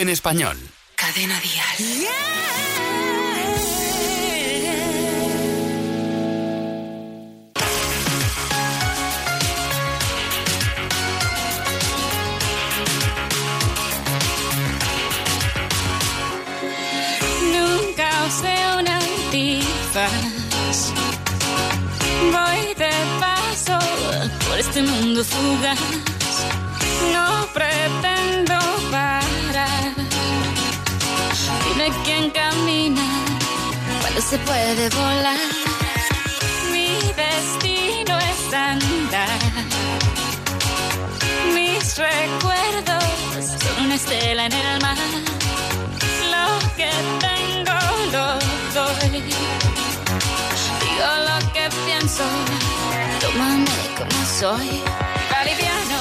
En 0.00 0.08
español. 0.08 0.56
Cadena 0.96 1.38
Dial. 1.40 2.08
Nunca 17.52 18.08
usé 18.26 18.56
un 18.78 18.88
antifaz. 18.88 20.12
Voy 22.32 22.74
de 22.74 22.92
paso 23.20 23.78
por 24.46 24.58
este 24.58 24.82
mundo 24.82 25.24
fugaz. 25.24 25.78
No 27.12 27.46
pretendo 27.52 28.13
Dime 31.84 31.96
quién 32.02 32.30
camina 32.30 33.02
cuando 34.00 34.20
se 34.22 34.38
puede 34.38 34.88
volar. 34.88 35.36
Mi 36.72 37.12
destino 37.12 38.18
es 38.18 38.54
andar. 38.54 39.38
Mis 41.52 41.98
recuerdos 41.98 43.04
son 43.62 43.84
una 43.84 43.96
estela 43.96 44.46
en 44.46 44.52
el 44.54 44.80
mar. 44.80 44.96
Lo 46.32 46.58
que 46.74 46.90
tengo 47.20 47.78
lo 48.12 48.38
doy. 48.72 49.20
Digo 50.80 51.10
lo 51.28 51.52
que 51.52 51.68
pienso, 51.84 52.24
tómame 53.20 53.76
como 53.98 54.24
soy. 54.40 54.80
Caribiano, 55.28 56.00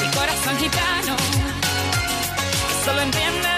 mi 0.00 0.08
corazón 0.16 0.56
gitano, 0.56 1.14
que 1.16 2.84
solo 2.86 3.02
entiende 3.02 3.55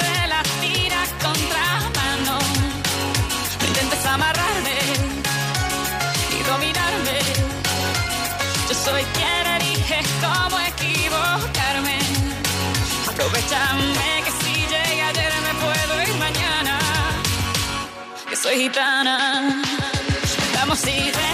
soy 18.42 18.56
gitana. 18.56 19.62
Vamos 20.54 20.86
y 20.86 21.27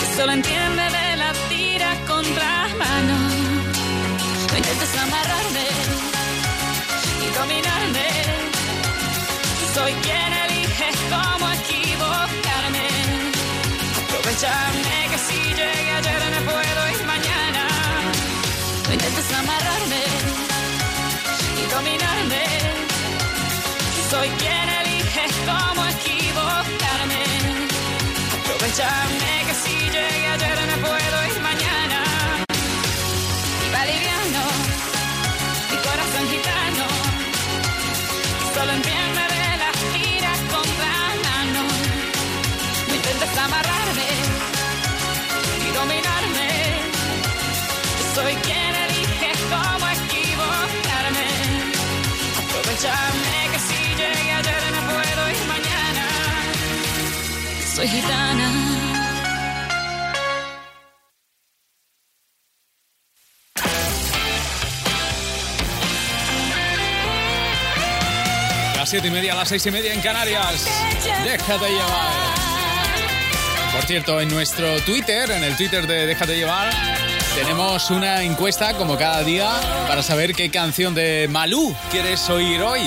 que 0.00 0.16
solo 0.16 0.32
entiende 0.32 0.82
de 0.82 1.16
la 1.16 1.32
tira 1.48 1.94
contra 2.06 2.68
mano. 2.76 3.16
No 4.50 4.56
intentes 4.56 4.98
amarrarme 4.98 5.66
y 7.24 7.26
dominarme. 7.38 8.08
Soy 9.74 9.92
quien 10.04 10.32
elige 10.44 10.90
cómo 11.08 11.50
equivocarme. 11.50 12.88
Aprovechame 14.04 14.87
Soy 57.78 57.86
gitana. 57.86 58.50
Las 68.74 68.90
siete 68.90 69.06
y 69.06 69.10
media, 69.12 69.36
las 69.36 69.48
seis 69.48 69.64
y 69.64 69.70
media 69.70 69.94
en 69.94 70.00
Canarias. 70.00 70.66
Déjate 71.22 71.68
llevar. 71.68 72.28
Por 73.72 73.84
cierto, 73.84 74.20
en 74.20 74.28
nuestro 74.28 74.80
Twitter, 74.80 75.30
en 75.30 75.44
el 75.44 75.56
Twitter 75.56 75.86
de 75.86 76.06
Déjate 76.06 76.34
llevar, 76.34 76.72
tenemos 77.34 77.90
una 77.90 78.22
encuesta 78.22 78.74
como 78.74 78.96
cada 78.96 79.22
día 79.22 79.50
para 79.86 80.02
saber 80.02 80.34
qué 80.34 80.50
canción 80.50 80.94
de 80.94 81.28
Malú 81.30 81.74
quieres 81.90 82.28
oír 82.30 82.60
hoy. 82.62 82.80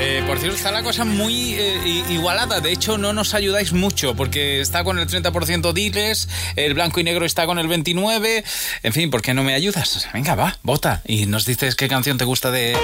Eh, 0.00 0.22
por 0.26 0.38
cierto, 0.38 0.56
está 0.56 0.72
la 0.72 0.82
cosa 0.82 1.04
muy 1.04 1.54
eh, 1.54 2.04
igualada. 2.10 2.60
De 2.60 2.72
hecho, 2.72 2.98
no 2.98 3.12
nos 3.12 3.34
ayudáis 3.34 3.72
mucho 3.72 4.14
porque 4.14 4.60
está 4.60 4.84
con 4.84 4.98
el 4.98 5.06
30% 5.06 5.72
Diles, 5.72 6.28
el 6.56 6.74
blanco 6.74 7.00
y 7.00 7.04
negro 7.04 7.24
está 7.24 7.46
con 7.46 7.58
el 7.58 7.68
29%. 7.68 8.44
En 8.82 8.92
fin, 8.92 9.10
¿por 9.10 9.22
qué 9.22 9.34
no 9.34 9.42
me 9.44 9.54
ayudas? 9.54 10.08
Venga, 10.12 10.34
va, 10.34 10.58
vota 10.62 11.02
y 11.06 11.26
nos 11.26 11.46
dices 11.46 11.76
qué 11.76 11.88
canción 11.88 12.18
te 12.18 12.24
gusta 12.24 12.50
de, 12.50 12.76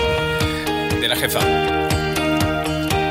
de 1.01 1.09
la 1.09 1.17
jefa. 1.17 1.41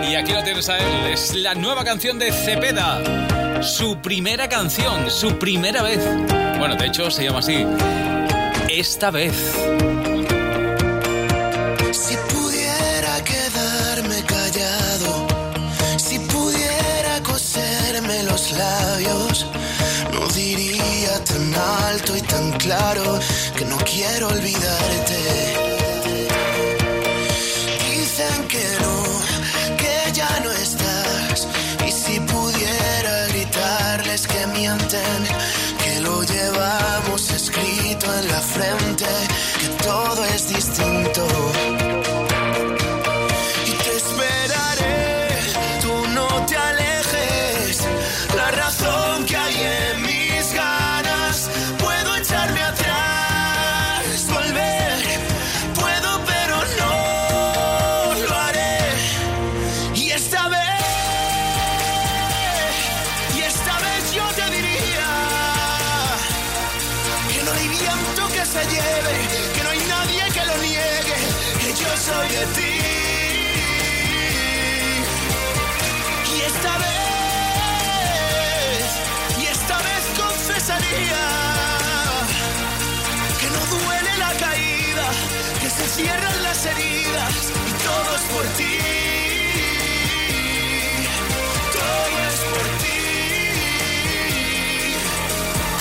Y 0.10 0.16
aquí 0.16 0.32
lo 0.32 0.44
tienes 0.44 0.70
a 0.70 0.78
él. 0.80 1.12
Es 1.12 1.36
la 1.36 1.56
nueva 1.56 1.84
canción 1.84 2.18
de 2.20 2.32
Cepeda. 2.32 3.29
Su 3.62 3.98
primera 3.98 4.48
canción, 4.48 5.10
su 5.12 5.38
primera 5.38 5.84
vez. 5.84 6.00
Bueno, 6.58 6.76
de 6.76 6.88
hecho 6.88 7.12
se 7.12 7.26
llama 7.26 7.40
así. 7.40 7.66
Esta 8.70 9.12
vez. 9.12 9.34
Si 11.92 12.16
pudiera 12.34 13.24
quedarme 13.24 14.24
callado, 14.24 15.28
si 15.98 16.20
pudiera 16.20 17.22
coserme 17.24 18.24
los 18.24 18.52
labios, 18.54 19.46
no 20.14 20.26
diría 20.34 21.22
tan 21.26 21.54
alto 21.90 22.16
y 22.16 22.22
tan 22.22 22.52
claro 22.54 23.20
que 23.58 23.66
no 23.66 23.78
quiero 23.78 24.30
olvidarte. 24.30 25.29
Todo 86.70 88.16
es 88.16 88.24
por 88.34 88.46
ti. 88.58 88.76
Todo 91.78 92.16
es 92.30 92.40
por 92.52 92.66
ti. 92.82 93.00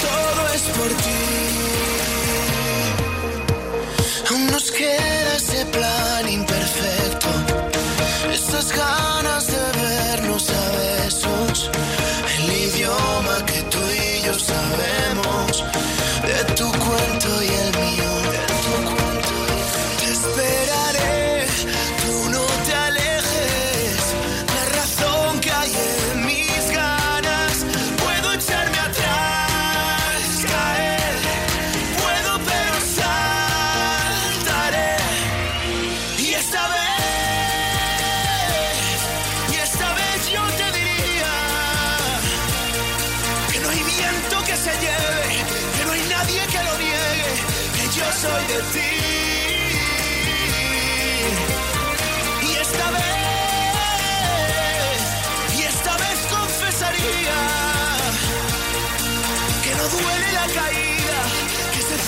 Todo 0.07 0.42
es 0.55 0.62
por 0.77 0.90
ti. 1.05 1.22
Aún 4.31 4.46
nos 4.46 4.70
queda 4.70 5.37
ese 5.37 5.66
plan 5.66 6.29
imperfecto. 6.29 7.29
Esas 8.33 8.72
ganas 8.72 9.46
de 9.46 9.62
vernos 9.83 10.51
a 10.51 10.64
besos. 10.79 11.70
El 12.38 12.46
idioma 12.68 13.37
que 13.46 13.62
tú 13.72 13.79
y 13.79 14.27
yo 14.27 14.35
sabemos. 14.38 14.98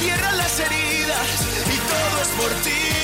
Cierran 0.00 0.36
las 0.38 0.58
heridas 0.58 1.46
y 1.66 1.76
todo 1.76 2.22
es 2.22 2.28
por 2.28 2.50
ti. 2.62 2.99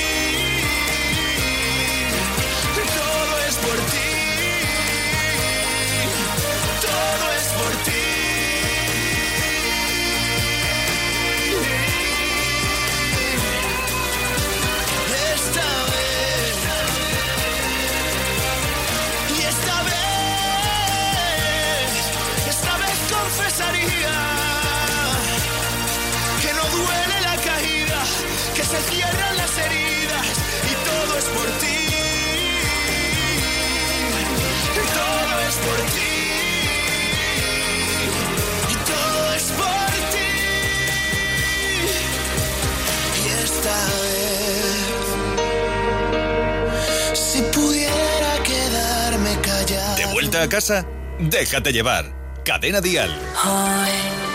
A 50.41 50.49
casa? 50.49 50.85
Déjate 51.19 51.71
llevar. 51.71 52.05
Cadena 52.43 52.79
Dial. 52.79 53.09
Hoy 53.45 53.89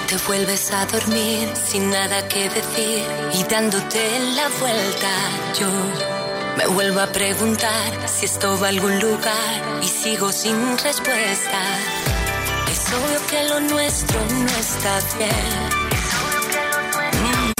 te 0.08 0.16
vuelves 0.26 0.70
a 0.72 0.84
dormir 0.86 1.48
sin 1.54 1.90
nada 1.90 2.28
que 2.28 2.48
decir 2.48 3.04
y 3.32 3.44
dándote 3.44 4.18
la 4.34 4.48
vuelta 4.60 5.10
yo 5.58 6.11
me 6.56 6.66
vuelvo 6.66 7.00
a 7.00 7.06
preguntar 7.06 8.08
si 8.08 8.26
esto 8.26 8.58
va 8.58 8.66
a 8.66 8.70
algún 8.70 8.98
lugar 9.00 9.80
y 9.82 9.88
sigo 9.88 10.32
sin 10.32 10.78
respuesta. 10.78 11.60
Es 12.70 12.80
obvio 12.92 13.26
que 13.28 13.48
lo 13.48 13.60
nuestro 13.60 14.20
no 14.20 14.50
está 14.58 14.98
bien. 15.18 15.92
Mm. 17.22 17.52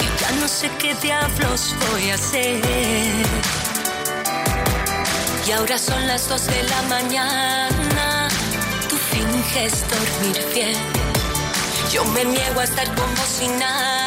Y 0.00 0.20
ya 0.20 0.30
no 0.40 0.48
sé 0.48 0.70
qué 0.78 0.94
diablos 0.94 1.74
voy 1.90 2.10
a 2.10 2.14
hacer. 2.14 2.60
Y 5.46 5.52
ahora 5.52 5.78
son 5.78 6.06
las 6.06 6.28
dos 6.28 6.46
de 6.46 6.62
la 6.62 6.82
mañana. 6.82 8.28
Tú 8.88 8.96
finges 8.96 9.84
dormir 9.88 10.44
bien. 10.54 10.76
Yo 11.92 12.04
me 12.06 12.24
niego 12.24 12.60
a 12.60 12.64
estar 12.64 12.86
como 12.94 13.22
si 13.26 13.48
nada. 13.48 14.01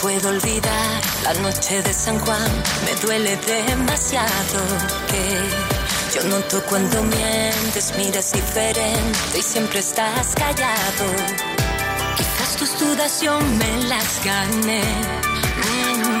Puedo 0.00 0.28
olvidar 0.28 1.00
la 1.22 1.34
noche 1.34 1.82
de 1.82 1.92
San 1.92 2.18
Juan. 2.18 2.50
Me 2.84 2.94
duele 3.00 3.36
demasiado 3.36 4.60
que 5.10 5.40
yo 6.14 6.22
noto 6.28 6.62
cuando 6.68 7.02
mientes, 7.02 7.92
miras 7.96 8.32
diferente 8.32 9.38
y 9.38 9.42
siempre 9.42 9.80
estás 9.80 10.34
callado. 10.34 11.06
Quizás 12.16 12.56
tus 12.56 12.78
dudas 12.78 13.20
yo 13.20 13.38
me 13.40 13.82
las 13.84 14.24
gané. 14.24 14.82
Mm. 15.66 16.12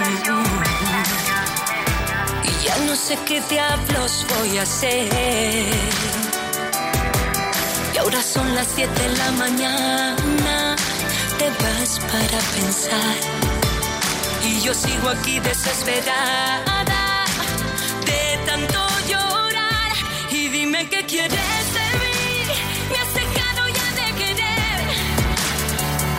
Y 2.44 2.64
ya 2.64 2.76
no 2.86 2.96
sé 2.96 3.18
qué 3.26 3.40
diablos 3.42 4.26
voy 4.38 4.58
a 4.58 4.62
hacer. 4.62 5.66
Y 7.94 7.98
ahora 7.98 8.22
son 8.22 8.54
las 8.54 8.66
7 8.74 9.02
de 9.02 9.16
la 9.16 9.30
mañana. 9.32 10.76
Te 11.38 11.48
vas 11.50 12.00
para 12.00 12.38
pensar. 12.54 13.45
Yo 14.66 14.74
sigo 14.74 15.10
aquí 15.10 15.38
desesperada 15.38 17.24
de 18.04 18.36
tanto 18.46 18.80
llorar. 19.08 19.92
Y 20.28 20.48
dime 20.48 20.88
qué 20.88 21.04
quieres 21.06 21.64
de 21.78 21.86
mí. 22.02 22.50
Me 22.90 22.98
has 22.98 23.14
dejado 23.14 23.68
ya 23.68 23.88
de 24.00 24.12
querer. 24.20 24.78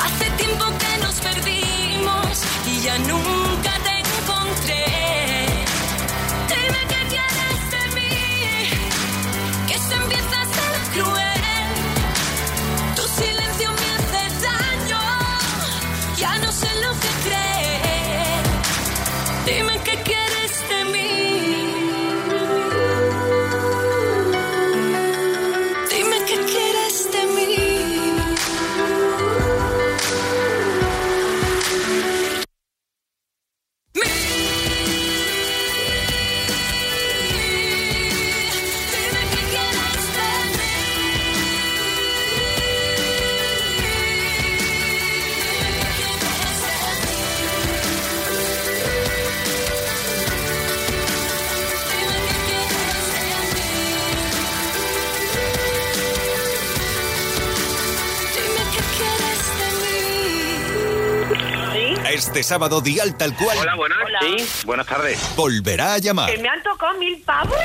Hace 0.02 0.30
tiempo 0.42 0.66
que 0.80 0.98
nos 1.04 1.16
perdimos 1.16 2.42
y 2.66 2.80
ya 2.84 2.98
nunca 3.00 3.37
Este 62.38 62.50
sábado 62.50 62.82
Dial 62.82 63.18
tal 63.18 63.36
cual 63.36 63.58
Hola, 63.58 63.74
buenas. 63.74 63.98
Sí, 64.22 64.64
buenas 64.64 64.86
tardes. 64.86 65.20
volverá 65.36 65.96
a 65.96 65.98
llamar 65.98 66.32
¿Que 66.32 66.38
me 66.38 66.48
han 66.48 66.62
tocado 66.62 66.96
mil 67.00 67.20
pavos? 67.24 67.58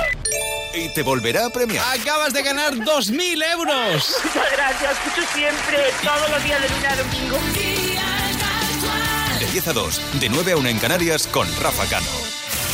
y 0.72 0.88
te 0.94 1.02
volverá 1.02 1.44
a 1.44 1.50
premiar. 1.50 1.84
Acabas 2.00 2.32
de 2.32 2.42
ganar 2.42 2.72
2.000 2.72 3.44
euros. 3.52 4.16
Muchas 4.24 4.52
gracias, 4.52 4.92
escucho 4.92 5.28
siempre, 5.34 5.78
todos 6.02 6.30
los 6.30 6.42
días 6.44 6.62
de 6.62 6.68
lunes 6.70 6.90
a 6.90 6.96
domingo. 6.96 7.38
De 9.38 9.46
10 9.52 9.68
a 9.68 9.72
2, 9.74 10.20
de 10.20 10.28
9 10.30 10.52
a 10.52 10.56
1 10.56 10.68
en 10.70 10.78
Canarias 10.78 11.26
con 11.26 11.46
Rafa 11.60 11.84
Cano. 11.90 12.31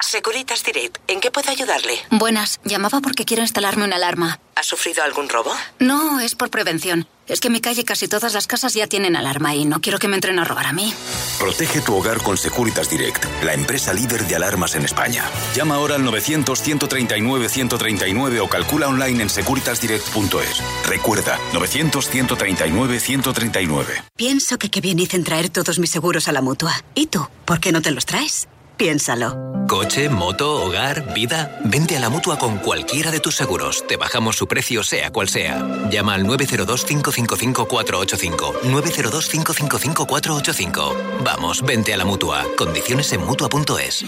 Securitas 0.00 0.62
Direct, 0.64 0.98
¿en 1.08 1.20
qué 1.20 1.30
puedo 1.30 1.50
ayudarle? 1.50 1.94
Buenas, 2.10 2.60
llamaba 2.64 3.00
porque 3.00 3.24
quiero 3.24 3.42
instalarme 3.42 3.84
una 3.84 3.96
alarma. 3.96 4.38
¿Ha 4.54 4.62
sufrido 4.62 5.02
algún 5.02 5.28
robo? 5.28 5.52
No, 5.78 6.20
es 6.20 6.34
por 6.34 6.50
prevención. 6.50 7.06
Es 7.26 7.40
que 7.40 7.48
en 7.48 7.52
mi 7.54 7.60
calle 7.60 7.84
casi 7.84 8.06
todas 8.06 8.34
las 8.34 8.46
casas 8.46 8.74
ya 8.74 8.86
tienen 8.86 9.16
alarma 9.16 9.54
y 9.54 9.64
no 9.64 9.80
quiero 9.80 9.98
que 9.98 10.08
me 10.08 10.14
entren 10.16 10.38
a 10.38 10.44
robar 10.44 10.66
a 10.66 10.72
mí. 10.72 10.92
Protege 11.38 11.80
tu 11.80 11.94
hogar 11.96 12.18
con 12.22 12.36
Securitas 12.36 12.90
Direct, 12.90 13.24
la 13.42 13.54
empresa 13.54 13.94
líder 13.94 14.26
de 14.26 14.36
alarmas 14.36 14.74
en 14.74 14.84
España. 14.84 15.24
Llama 15.56 15.76
ahora 15.76 15.94
al 15.96 16.02
900-139-139 16.04 18.40
o 18.40 18.48
calcula 18.48 18.88
online 18.88 19.22
en 19.22 19.30
securitasdirect.es. 19.30 20.62
Recuerda, 20.86 21.38
900-139-139. 21.52 24.04
Pienso 24.16 24.58
que 24.58 24.70
qué 24.70 24.80
bien 24.82 24.98
hice 24.98 25.16
en 25.16 25.24
traer 25.24 25.48
todos 25.48 25.78
mis 25.78 25.90
seguros 25.90 26.28
a 26.28 26.32
la 26.32 26.42
mutua. 26.42 26.74
¿Y 26.94 27.06
tú? 27.06 27.26
¿Por 27.46 27.58
qué 27.60 27.72
no 27.72 27.80
te 27.80 27.90
los 27.90 28.04
traes? 28.06 28.48
Piénsalo. 28.76 29.54
Coche, 29.68 30.08
moto, 30.10 30.62
hogar, 30.62 31.14
vida. 31.14 31.58
Vente 31.64 31.96
a 31.96 32.00
la 32.00 32.10
mutua 32.10 32.38
con 32.38 32.58
cualquiera 32.58 33.10
de 33.10 33.18
tus 33.20 33.34
seguros. 33.34 33.86
Te 33.86 33.96
bajamos 33.96 34.36
su 34.36 34.46
precio, 34.46 34.84
sea 34.84 35.10
cual 35.10 35.28
sea. 35.28 35.66
Llama 35.90 36.14
al 36.14 36.24
902-555-485. 36.24 38.60
902-555-485. 38.62 41.22
Vamos, 41.24 41.62
vente 41.62 41.94
a 41.94 41.96
la 41.96 42.04
mutua. 42.04 42.44
Condiciones 42.56 43.12
en 43.12 43.24
mutua.es. 43.24 44.04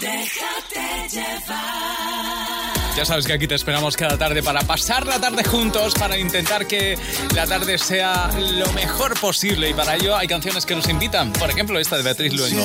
Ya 2.95 3.05
sabes 3.05 3.27
que 3.27 3.33
aquí 3.33 3.47
te 3.47 3.55
esperamos 3.55 3.95
cada 3.95 4.17
tarde 4.17 4.41
para 4.41 4.61
pasar 4.61 5.05
la 5.05 5.19
tarde 5.19 5.43
juntos, 5.43 5.93
para 5.93 6.17
intentar 6.17 6.65
que 6.65 6.97
la 7.35 7.45
tarde 7.45 7.77
sea 7.77 8.31
lo 8.39 8.71
mejor 8.73 9.19
posible 9.19 9.69
y 9.69 9.73
para 9.73 9.95
ello 9.95 10.15
hay 10.15 10.27
canciones 10.27 10.65
que 10.65 10.75
nos 10.75 10.87
invitan. 10.89 11.31
Por 11.33 11.49
ejemplo, 11.49 11.77
esta 11.79 11.97
de 11.97 12.03
Beatriz 12.03 12.33
Luengo. 12.33 12.63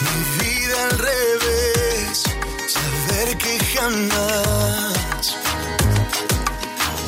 Mi 0.00 0.44
vida 0.44 0.84
al 0.84 0.98
revés, 0.98 2.22
saber 2.68 3.36
que 3.36 3.58
jamás 3.74 5.36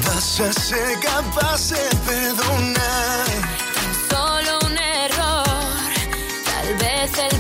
vas 0.07 0.41
a 0.41 0.53
ser 0.53 0.99
capaz 1.01 1.71
de 1.71 1.97
perdonar. 2.07 3.27
Solo 4.11 4.59
un 4.67 4.77
error, 4.77 5.91
tal 6.45 6.75
vez 6.77 7.19
el 7.19 7.40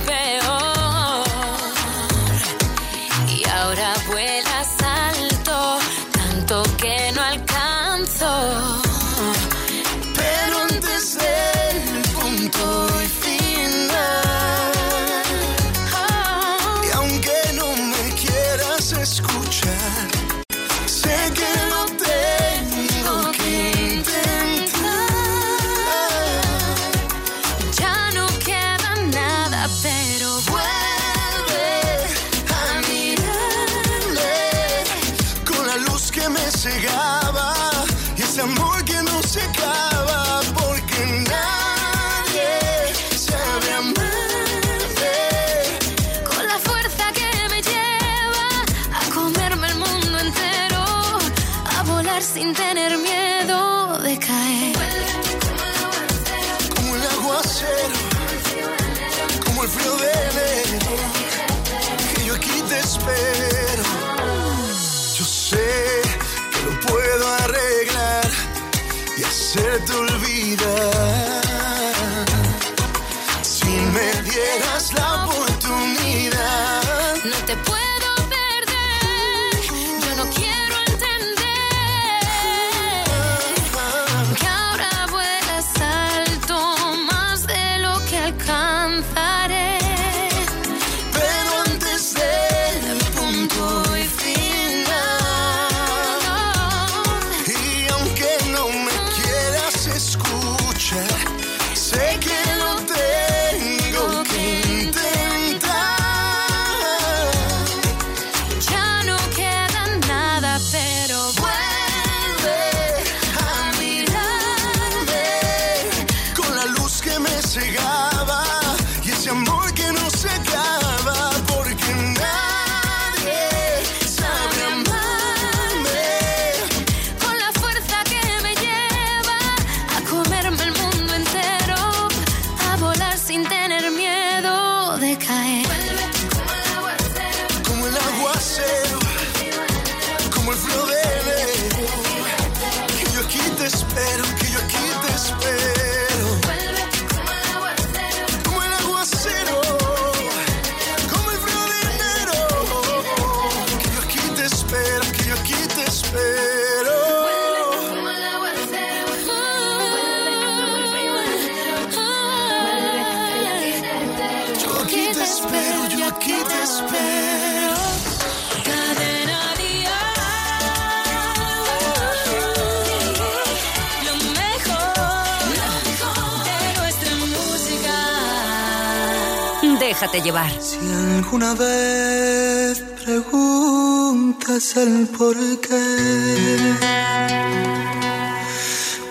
Déjate 180.12 180.24
llevar. 180.24 180.50
Si 180.60 180.76
alguna 181.18 181.54
vez 181.54 182.82
preguntas 183.04 184.76
el 184.76 185.06
por 185.06 185.36
qué, 185.60 186.58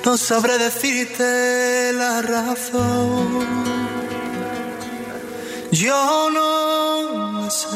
no 0.04 0.18
sabré 0.18 0.58
decirte 0.58 1.94
la 1.94 2.22
razón. 2.22 3.48
Yo 5.72 6.30
no 6.32 7.32
lo 7.32 7.50
sé. 7.50 7.68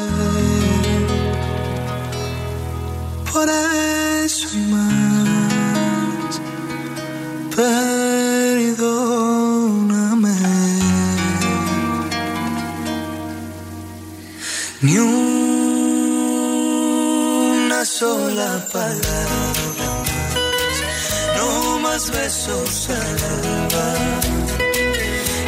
Por 3.32 3.48
eso 3.48 4.48
y 4.52 4.66
más, 4.70 6.40
perdóname. 7.56 9.13
Ni 14.84 14.98
una 14.98 15.14
sola 17.86 18.50
palabra 18.70 19.88
no 21.38 21.78
más 21.78 22.10
besos 22.10 22.90
al 22.90 23.18
alba, 23.38 23.88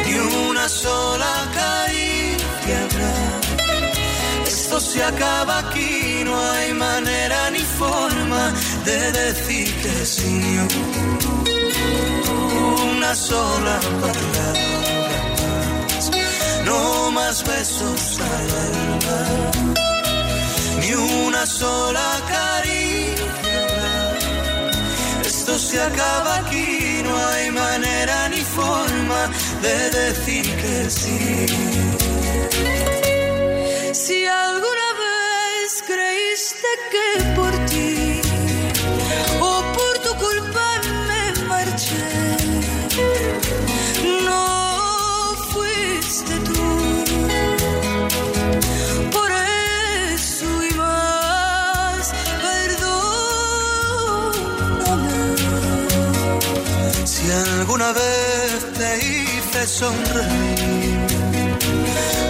ni 0.07 0.13
una 0.49 0.67
sola 0.67 1.33
caricia 1.53 2.77
habrá. 2.85 3.15
Esto 4.47 4.79
se 4.79 5.03
acaba 5.03 5.59
aquí, 5.59 6.23
no 6.25 6.35
hay 6.41 6.73
manera 6.73 7.51
ni 7.51 7.59
forma 7.59 8.51
de 8.85 9.11
decir 9.11 9.71
que 9.83 10.03
sí. 10.03 10.31
Ni 10.33 10.57
una 12.91 13.13
sola 13.13 13.79
palabra 14.01 15.06
no 16.67 17.11
más 17.11 17.43
besos 17.43 18.19
al 18.19 18.47
alba, 18.67 19.19
ni 20.81 20.93
una 21.25 21.45
sola 21.45 22.09
caricia. 22.27 23.61
Esto 25.25 25.57
se 25.57 25.81
acaba 25.81 26.37
aquí, 26.37 27.01
no 27.03 27.17
hay 27.29 27.51
manera 27.51 28.29
ni 28.29 28.41
forma 28.41 29.21
de 29.61 29.89
decir 29.99 30.45
que 30.61 30.89
sí. 30.89 32.06
Alguna 57.87 57.93
vez 57.93 58.73
te 58.73 58.89
hice 59.05 59.67
sonreír, 59.67 61.07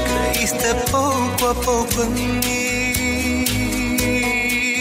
creíste 0.08 0.76
poco 0.92 1.50
a 1.50 1.54
poco 1.54 2.04
en 2.04 2.14
mí. 2.14 2.84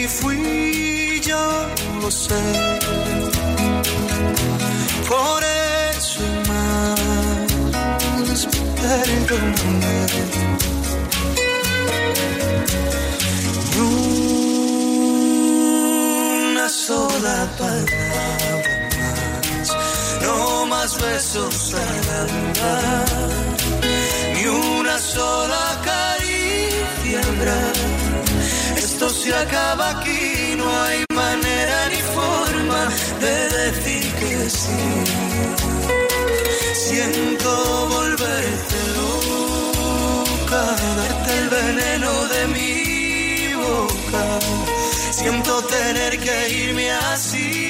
Fui 0.08 1.20
yo, 1.20 1.66
lo 2.00 2.10
sé. 2.10 2.42
Por 5.08 5.44
eso 5.96 6.20
y 6.24 6.48
más, 6.48 7.00
perdóname. 8.80 9.96
Una 16.54 16.68
sola 16.68 17.48
palabra 17.58 18.85
más 20.86 21.02
besos 21.02 21.74
al 21.74 22.04
alba, 22.22 23.04
ni 24.34 24.46
una 24.46 24.96
sola 24.98 25.82
caricia 25.84 27.20
habrá. 27.28 27.62
Esto 28.76 29.10
se 29.10 29.34
acaba 29.34 29.90
aquí, 29.90 30.54
no 30.56 30.66
hay 30.82 31.04
manera 31.12 31.78
ni 31.92 32.00
forma 32.18 32.82
de 33.24 33.36
decir 33.58 34.04
que 34.20 34.50
sí. 34.60 34.84
Siento 36.86 37.50
volverte 37.96 38.78
loca, 39.00 40.62
darte 41.00 41.38
el 41.38 41.48
veneno 41.48 42.12
de 42.34 42.42
mi 42.54 43.54
boca. 43.54 44.24
Siento 45.10 45.52
tener 45.64 46.12
que 46.20 46.48
irme 46.48 46.92
así, 47.12 47.65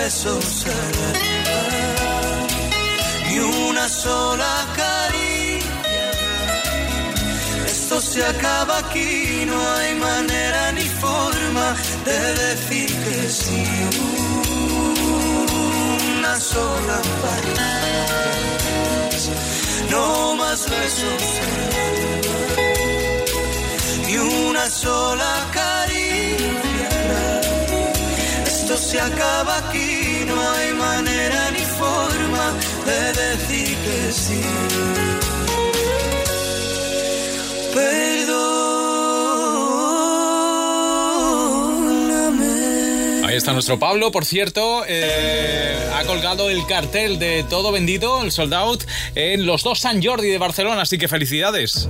Besos 0.08 0.66
ni 3.28 3.40
una 3.40 3.90
sola 3.90 4.54
caricia. 4.82 6.10
Esto 7.66 8.00
se 8.00 8.24
acaba 8.26 8.78
aquí, 8.78 9.44
no 9.46 9.58
hay 9.76 9.96
manera 9.96 10.72
ni 10.78 10.88
forma 11.04 11.68
de 12.08 12.20
decir 12.46 12.90
que 13.04 13.18
sí. 13.40 13.64
Una 16.18 16.36
sola 16.40 17.00
palabra 17.24 18.28
no 19.92 20.36
más 20.36 20.60
besos 20.70 21.24
ni 24.06 24.18
una 24.18 24.70
sola 24.70 25.32
caricia. 25.52 25.67
Se 28.78 29.02
acaba 29.02 29.58
aquí, 29.58 30.24
no 30.28 30.40
hay 30.40 30.74
manera 30.74 31.52
ni 31.52 31.60
forma 31.60 32.54
de 32.86 33.14
decir 33.22 33.76
que 33.76 34.12
sí. 34.14 34.42
Perdóname. 41.98 43.26
Ahí 43.26 43.36
está 43.36 43.52
nuestro 43.54 43.80
Pablo, 43.80 44.12
por 44.12 44.26
cierto, 44.26 44.84
eh, 44.88 45.76
ha 45.96 46.04
colgado 46.06 46.50
el 46.50 46.66
cartel 46.68 47.20
de 47.20 47.44
todo 47.50 47.72
vendido, 47.72 48.22
el 48.24 48.32
sold 48.32 48.54
out, 48.54 48.84
en 49.16 49.46
los 49.46 49.64
dos 49.64 49.80
San 49.80 50.04
Jordi 50.04 50.30
de 50.30 50.38
Barcelona, 50.38 50.84
así 50.84 50.98
que 50.98 51.08
felicidades. 51.08 51.90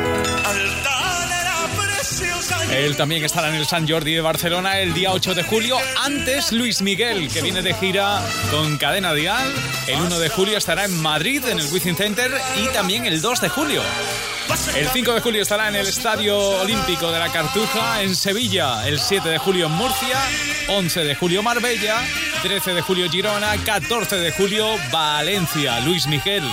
Él 2.71 2.95
también 2.95 3.23
estará 3.23 3.49
en 3.49 3.55
el 3.55 3.65
San 3.65 3.87
Jordi 3.87 4.13
de 4.13 4.21
Barcelona 4.21 4.79
el 4.79 4.93
día 4.93 5.11
8 5.11 5.35
de 5.35 5.43
julio. 5.43 5.77
Antes, 6.03 6.53
Luis 6.53 6.81
Miguel, 6.81 7.29
que 7.29 7.41
viene 7.41 7.61
de 7.61 7.73
gira 7.73 8.21
con 8.49 8.77
Cadena 8.77 9.13
Dial. 9.13 9.53
El 9.87 10.01
1 10.01 10.19
de 10.19 10.29
julio 10.29 10.57
estará 10.57 10.85
en 10.85 11.01
Madrid, 11.01 11.43
en 11.47 11.59
el 11.59 11.67
Wizzing 11.71 11.97
Center. 11.97 12.31
Y 12.63 12.67
también 12.73 13.05
el 13.05 13.21
2 13.21 13.41
de 13.41 13.49
julio. 13.49 13.81
El 14.75 14.87
5 14.87 15.13
de 15.13 15.19
julio 15.19 15.41
estará 15.41 15.67
en 15.67 15.75
el 15.75 15.87
Estadio 15.87 16.37
Olímpico 16.37 17.11
de 17.11 17.19
la 17.19 17.29
Cartuja, 17.29 18.01
en 18.01 18.15
Sevilla. 18.15 18.87
El 18.87 18.99
7 18.99 19.27
de 19.27 19.37
julio 19.37 19.65
en 19.65 19.73
Murcia. 19.73 20.17
11 20.69 21.03
de 21.03 21.15
julio 21.15 21.43
Marbella. 21.43 21.97
13 22.41 22.73
de 22.73 22.81
julio 22.81 23.09
Girona. 23.11 23.57
14 23.65 24.15
de 24.15 24.31
julio 24.31 24.77
Valencia. 24.91 25.81
Luis 25.81 26.07
Miguel. 26.07 26.43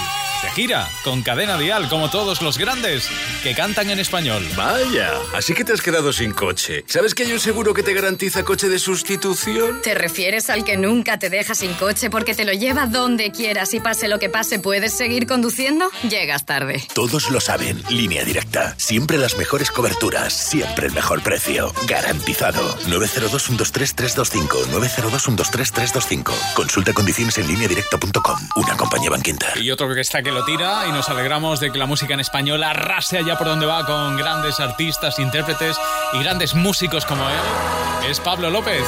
De 0.42 0.50
gira 0.50 0.88
con 1.04 1.22
Cadena 1.22 1.58
Dial, 1.58 1.88
como 1.88 2.10
todos 2.10 2.42
los 2.42 2.58
grandes 2.58 3.08
que 3.42 3.54
cantan 3.54 3.90
en 3.90 3.98
español. 3.98 4.46
Vaya, 4.56 5.12
así 5.34 5.54
que 5.54 5.64
te 5.64 5.72
has 5.72 5.82
quedado 5.82 6.12
sin 6.12 6.32
coche. 6.32 6.84
¿Sabes 6.86 7.14
que 7.14 7.24
hay 7.24 7.32
un 7.32 7.40
seguro 7.40 7.74
que 7.74 7.82
te 7.82 7.94
garantiza 7.94 8.44
coche 8.44 8.68
de 8.68 8.78
sustitución? 8.78 9.80
¿Te 9.82 9.94
refieres 9.94 10.50
al 10.50 10.64
que 10.64 10.76
nunca 10.76 11.18
te 11.18 11.30
deja 11.30 11.54
sin 11.54 11.74
coche 11.74 12.10
porque 12.10 12.34
te 12.34 12.44
lo 12.44 12.52
lleva 12.52 12.86
donde 12.86 13.32
quieras 13.32 13.74
y 13.74 13.80
pase 13.80 14.08
lo 14.08 14.18
que 14.18 14.28
pase 14.28 14.58
puedes 14.58 14.92
seguir 14.92 15.26
conduciendo? 15.26 15.90
Llegas 16.08 16.44
tarde. 16.44 16.82
Todos 16.94 17.30
lo 17.30 17.40
saben. 17.40 17.82
Línea 17.88 18.24
directa. 18.24 18.74
Siempre 18.78 19.18
las 19.18 19.36
mejores 19.36 19.70
coberturas. 19.70 20.32
Siempre 20.32 20.86
el 20.86 20.92
mejor 20.92 21.22
precio. 21.22 21.72
Garantizado. 21.86 22.76
902 22.88 23.42
123 23.42 23.94
325. 23.94 24.66
902 24.72 25.22
123 25.22 25.72
325. 25.72 26.34
Consulta 26.54 26.92
condiciones 26.92 27.38
en 27.38 27.48
línea 27.48 27.68
directa.com. 27.68 28.38
Una 28.56 28.76
compañía 28.76 29.10
banquinter. 29.10 29.56
Y 29.60 29.70
otro 29.70 29.92
que 29.94 30.00
está 30.00 30.22
lo 30.30 30.44
tira 30.44 30.86
y 30.88 30.92
nos 30.92 31.08
alegramos 31.08 31.60
de 31.60 31.70
que 31.70 31.78
la 31.78 31.86
música 31.86 32.14
en 32.14 32.20
español 32.20 32.62
arrase 32.62 33.18
allá 33.18 33.36
por 33.36 33.46
donde 33.46 33.66
va 33.66 33.84
con 33.84 34.16
grandes 34.16 34.60
artistas, 34.60 35.18
intérpretes 35.18 35.76
y 36.12 36.18
grandes 36.22 36.54
músicos 36.54 37.04
como 37.04 37.28
él. 37.28 38.10
Es 38.10 38.20
Pablo 38.20 38.50
López. 38.50 38.84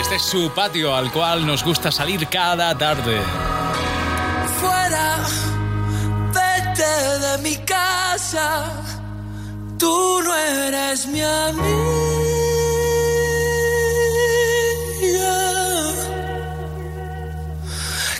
Este 0.00 0.16
es 0.16 0.22
su 0.22 0.50
patio 0.54 0.94
al 0.94 1.10
cual 1.10 1.46
nos 1.46 1.64
gusta 1.64 1.90
salir 1.90 2.28
cada 2.28 2.76
tarde. 2.76 3.20
Fuera, 4.60 5.18
vete 6.32 7.18
de 7.26 7.38
mi 7.38 7.56
casa. 7.64 8.64
Tú 9.78 10.20
no 10.22 10.34
eres 10.34 11.06
mi 11.06 11.22
amiga. 11.22 11.98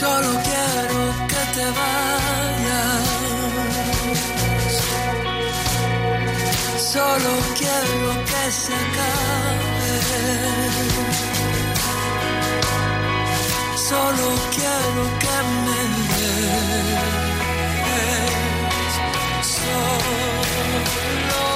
Solo 0.00 0.30
quiero 0.48 1.00
que 1.30 1.42
te 1.56 1.66
vayas. 1.78 3.06
Solo 6.92 7.32
quiero 7.60 8.08
que 8.30 8.42
se 8.62 8.74
acabe. 8.84 9.94
Solo 13.88 14.26
quiero 14.56 15.02
que 15.22 15.36
me 15.64 15.80
des. 16.16 17.04
Solo 19.56 21.55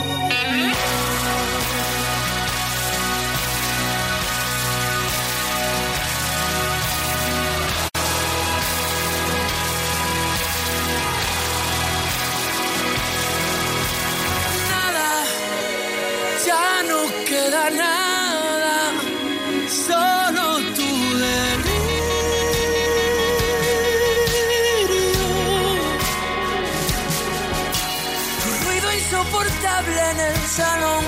Salón, 30.51 31.03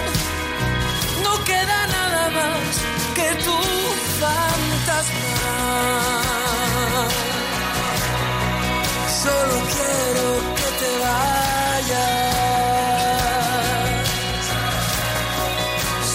no 1.21 1.43
queda 1.43 1.87
nada 1.87 2.29
más 2.29 2.71
que 3.17 3.27
tu 3.43 3.57
fantasma. 4.21 5.31
Solo 9.23 9.55
quiero 9.75 10.25
que 10.57 10.67
te 10.79 10.91
vayas. 11.03 12.23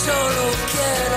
Solo 0.06 0.44
quiero 0.72 1.07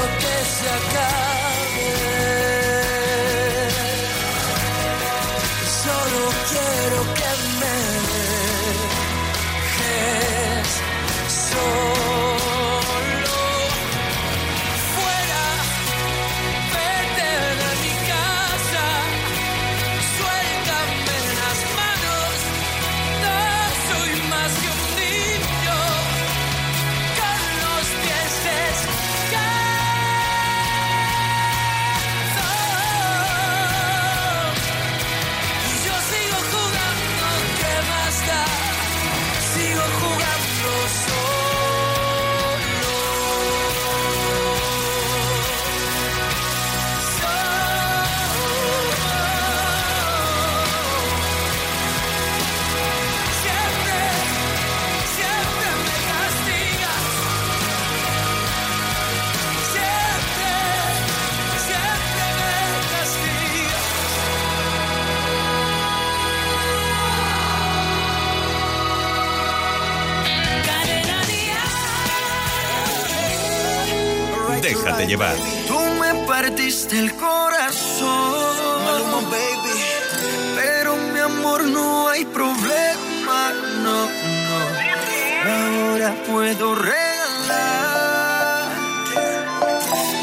puedo 86.41 86.73
regalar 86.73 88.65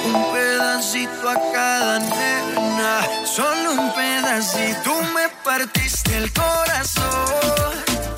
un 0.04 0.32
pedacito 0.32 1.28
a 1.30 1.36
cada 1.52 2.00
nena, 2.00 3.06
solo 3.24 3.70
un 3.74 3.94
pedacito. 3.94 4.80
Tú 4.82 4.94
me 5.14 5.28
partiste 5.44 6.16
el 6.16 6.32
corazón, 6.32 7.72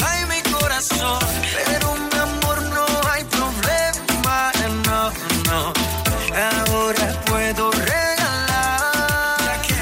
ay 0.09 0.25
mi 0.33 0.41
corazón. 0.51 1.19
Pero 1.67 1.95
mi 1.95 2.19
amor 2.19 2.63
no 2.77 2.87
hay 3.13 3.25
problema, 3.25 4.51
no, 4.89 5.13
no. 5.51 5.61
Ahora 6.49 7.07
puedo 7.27 7.71
regalar 7.71 9.37
ya 9.47 9.57
que, 9.67 9.79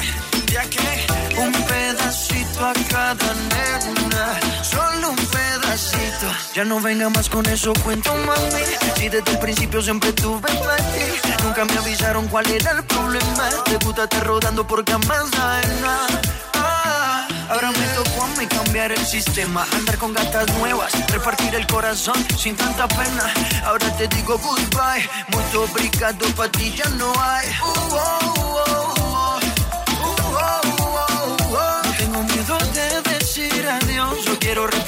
ya 0.54 0.64
que 0.74 1.06
un 1.38 1.52
pedacito 1.52 2.66
a 2.66 2.72
cada 2.90 3.32
Ya 6.58 6.64
no 6.64 6.80
venga 6.80 7.08
más 7.08 7.28
con 7.28 7.46
eso, 7.46 7.72
cuento 7.84 8.12
mami. 8.26 8.64
Si 8.96 9.08
desde 9.08 9.30
el 9.30 9.38
principio 9.38 9.80
siempre 9.80 10.12
tuve 10.12 10.50
ti. 10.50 11.44
Nunca 11.44 11.64
me 11.64 11.78
avisaron 11.78 12.26
cuál 12.26 12.50
era 12.50 12.72
el 12.72 12.82
problema. 12.82 13.48
Te 13.64 13.76
gusta 13.76 14.02
estar 14.02 14.26
rodando 14.26 14.66
por 14.66 14.84
camas. 14.84 15.30
Ah, 16.54 17.28
ahora 17.48 17.70
me 17.70 17.86
tocó 17.94 18.24
a 18.24 18.26
mí 18.36 18.44
cambiar 18.48 18.90
el 18.90 19.06
sistema. 19.06 19.64
Andar 19.72 19.98
con 19.98 20.12
gatas 20.12 20.52
nuevas, 20.58 20.90
repartir 21.12 21.54
el 21.54 21.64
corazón 21.68 22.26
sin 22.36 22.56
tanta 22.56 22.88
pena. 22.88 23.32
Ahora 23.64 23.96
te 23.96 24.08
digo 24.08 24.36
goodbye. 24.38 25.08
Muy 25.28 25.44
obrigado, 25.62 26.26
pa' 26.34 26.48
ti 26.48 26.74
ya 26.76 26.88
no 26.88 27.12
hay. 27.22 27.46
Uh, 27.50 27.68
oh, 27.92 28.18
oh, 28.42 28.94
oh. 28.98 29.40
Uh, 30.02 30.16
oh, 30.26 30.60
oh, 30.74 31.36
oh. 31.52 31.82
No 31.84 31.92
tengo 31.92 32.20
miedo 32.24 32.58
de 32.74 33.02
decir 33.12 33.64
adiós. 33.64 34.24
Yo 34.24 34.36
quiero 34.40 34.66
repartirme 34.66 34.87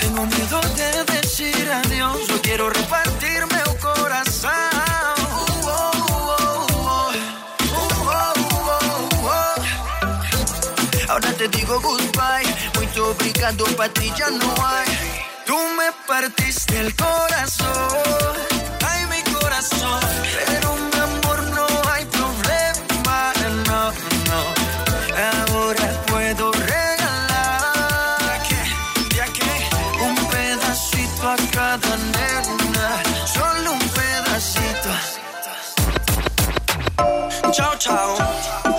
Tengo 0.00 0.26
miedo 0.26 0.60
de 0.76 1.04
decir 1.04 1.70
adiós. 1.70 2.28
Yo 2.28 2.40
quiero 2.42 2.70
repartirme 2.70 3.56
un 3.68 3.76
corazón. 3.78 4.50
Ahora 11.08 11.32
te 11.32 11.48
digo 11.48 11.80
goodbye. 11.80 12.54
Muito 12.76 13.10
obrigado, 13.10 13.64
pa' 13.76 13.88
ti 13.88 14.12
ya 14.16 14.30
no 14.30 14.54
hay. 14.64 14.86
Tú 15.44 15.56
me 15.76 15.90
partiste 16.06 16.78
el 16.78 16.94
corazón. 16.94 18.36
Ay, 18.86 19.06
mi 19.06 19.22
corazón. 19.32 20.00
Pedacito 31.70 31.74
a 31.74 31.78
cada 31.78 31.96
nena. 31.96 33.02
Solo 33.26 33.72
un 33.72 33.88
pedacito. 33.94 34.90
Tchau, 37.52 37.76
tchau. 37.78 38.69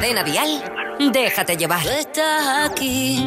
Cadena 0.00 0.24
Dial, 0.24 0.62
déjate 1.12 1.58
llevar. 1.58 1.82
Tú 1.82 1.90
estás 1.90 2.70
aquí 2.70 3.22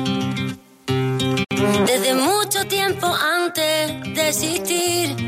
desde 1.85 2.15
mucho 2.15 2.65
tiempo 2.67 3.05
antes 3.05 4.01
de 4.15 4.29
existir. 4.29 5.22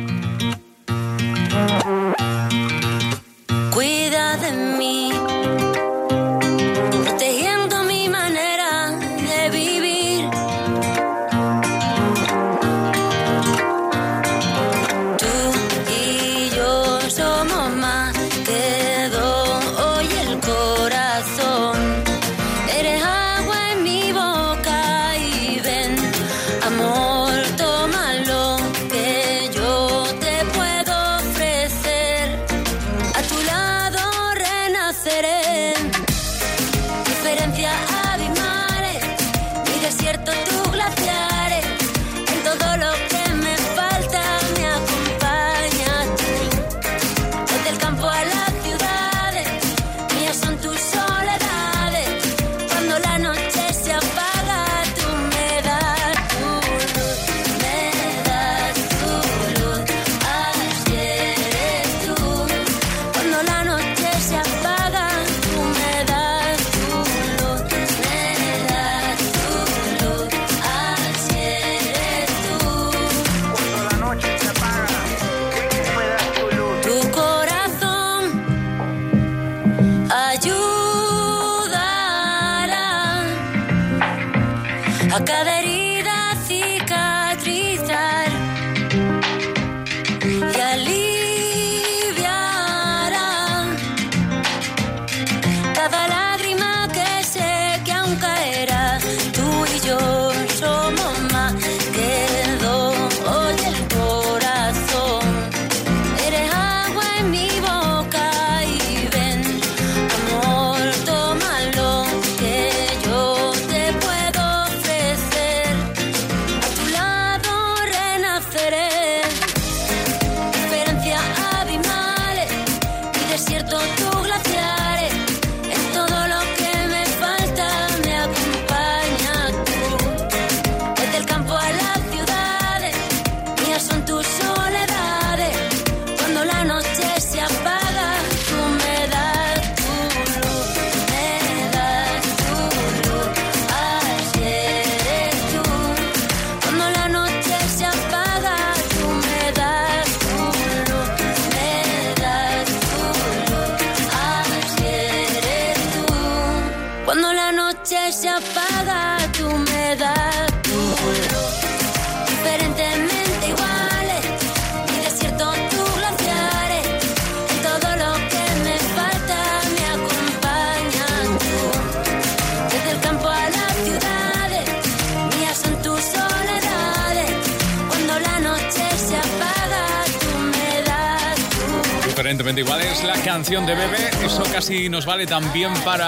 Igual 182.57 182.81
es 182.83 183.03
la 183.03 183.15
canción 183.21 183.65
de 183.65 183.75
Bebe. 183.75 184.09
Eso 184.23 184.43
casi 184.43 184.87
nos 184.87 185.05
vale 185.05 185.25
también 185.25 185.73
para 185.83 186.07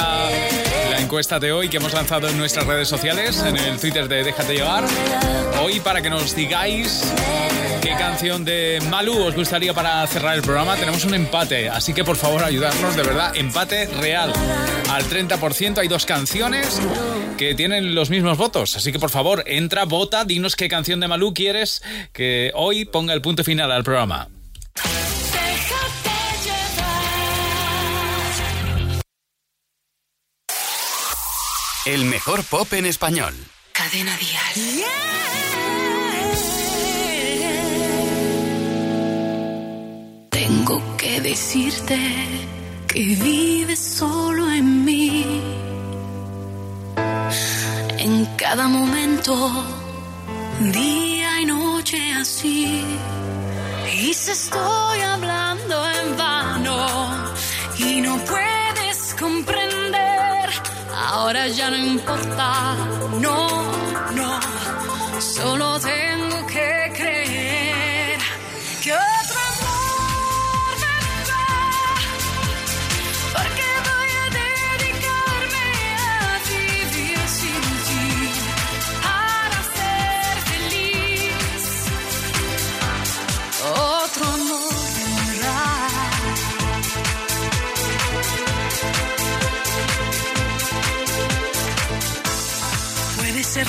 la 0.89 0.99
encuesta 0.99 1.39
de 1.39 1.51
hoy 1.51 1.67
que 1.67 1.75
hemos 1.75 1.93
lanzado 1.93 2.29
en 2.29 2.37
nuestras 2.37 2.65
redes 2.65 2.87
sociales, 2.87 3.43
en 3.45 3.57
el 3.57 3.77
Twitter 3.77 4.07
de 4.07 4.23
Déjate 4.23 4.53
llevar. 4.53 4.85
Hoy 5.61 5.81
para 5.81 6.01
que 6.01 6.09
nos 6.09 6.35
digáis 6.35 7.03
qué 7.81 7.89
canción 7.97 8.45
de 8.45 8.79
Malú 8.89 9.25
os 9.25 9.35
gustaría 9.35 9.73
para 9.73 10.07
cerrar 10.07 10.35
el 10.35 10.41
programa. 10.41 10.77
Tenemos 10.77 11.03
un 11.03 11.15
empate, 11.15 11.67
así 11.67 11.93
que 11.93 12.05
por 12.05 12.15
favor 12.15 12.41
ayudarnos, 12.43 12.95
de 12.95 13.03
verdad, 13.03 13.35
empate 13.35 13.87
real. 13.87 14.31
Al 14.89 15.03
30% 15.03 15.79
hay 15.79 15.89
dos 15.89 16.05
canciones 16.05 16.79
que 17.37 17.55
tienen 17.55 17.93
los 17.93 18.09
mismos 18.09 18.37
votos, 18.37 18.77
así 18.77 18.93
que 18.93 18.99
por 18.99 19.09
favor, 19.09 19.43
entra, 19.47 19.83
vota, 19.83 20.23
dinos 20.23 20.55
qué 20.55 20.69
canción 20.69 21.01
de 21.01 21.09
Malú 21.09 21.33
quieres 21.33 21.83
que 22.13 22.51
hoy 22.55 22.85
ponga 22.85 23.13
el 23.13 23.21
punto 23.21 23.43
final 23.43 23.69
al 23.69 23.83
programa. 23.83 24.29
El 31.87 32.03
mejor 32.03 32.43
pop 32.43 32.73
en 32.73 32.85
español. 32.85 33.33
Cadena 33.71 34.11
Dial. 34.17 34.85
Tengo 40.29 40.97
que 40.97 41.21
decirte 41.21 41.97
que 42.89 42.99
vives 42.99 43.79
solo 43.79 44.51
en 44.51 44.83
mí. 44.83 45.41
En 47.99 48.25
cada 48.35 48.67
momento, 48.67 49.33
día 50.73 51.39
y 51.39 51.45
noche 51.45 51.99
así. 52.15 52.83
Y 53.93 54.13
se 54.13 54.33
estoy 54.33 54.99
hablando 54.99 55.89
en 55.89 56.17
vano 56.17 57.33
y 57.79 58.01
no 58.01 58.17
comprender. 58.17 58.66
Ahora 61.19 61.47
ya 61.47 61.71
no 61.71 61.77
importa, 61.77 62.75
no, 63.19 63.47
no. 64.13 64.39
Solo 65.19 65.79
tengo 65.79 66.26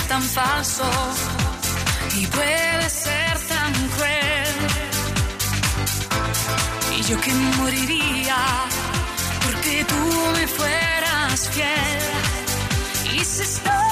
tan 0.09 0.23
falso 0.23 0.85
y 2.17 2.27
puede 2.27 2.91
ser 2.91 3.39
tan 3.49 3.73
cruel. 3.95 4.57
Y 6.99 7.03
yo 7.03 7.21
que 7.21 7.33
moriría 7.59 8.37
porque 9.45 9.85
tú 9.85 10.03
me 10.35 10.47
fueras 10.47 11.49
fiel. 11.51 13.17
Y 13.17 13.25
si 13.25 13.43
estoy 13.43 13.88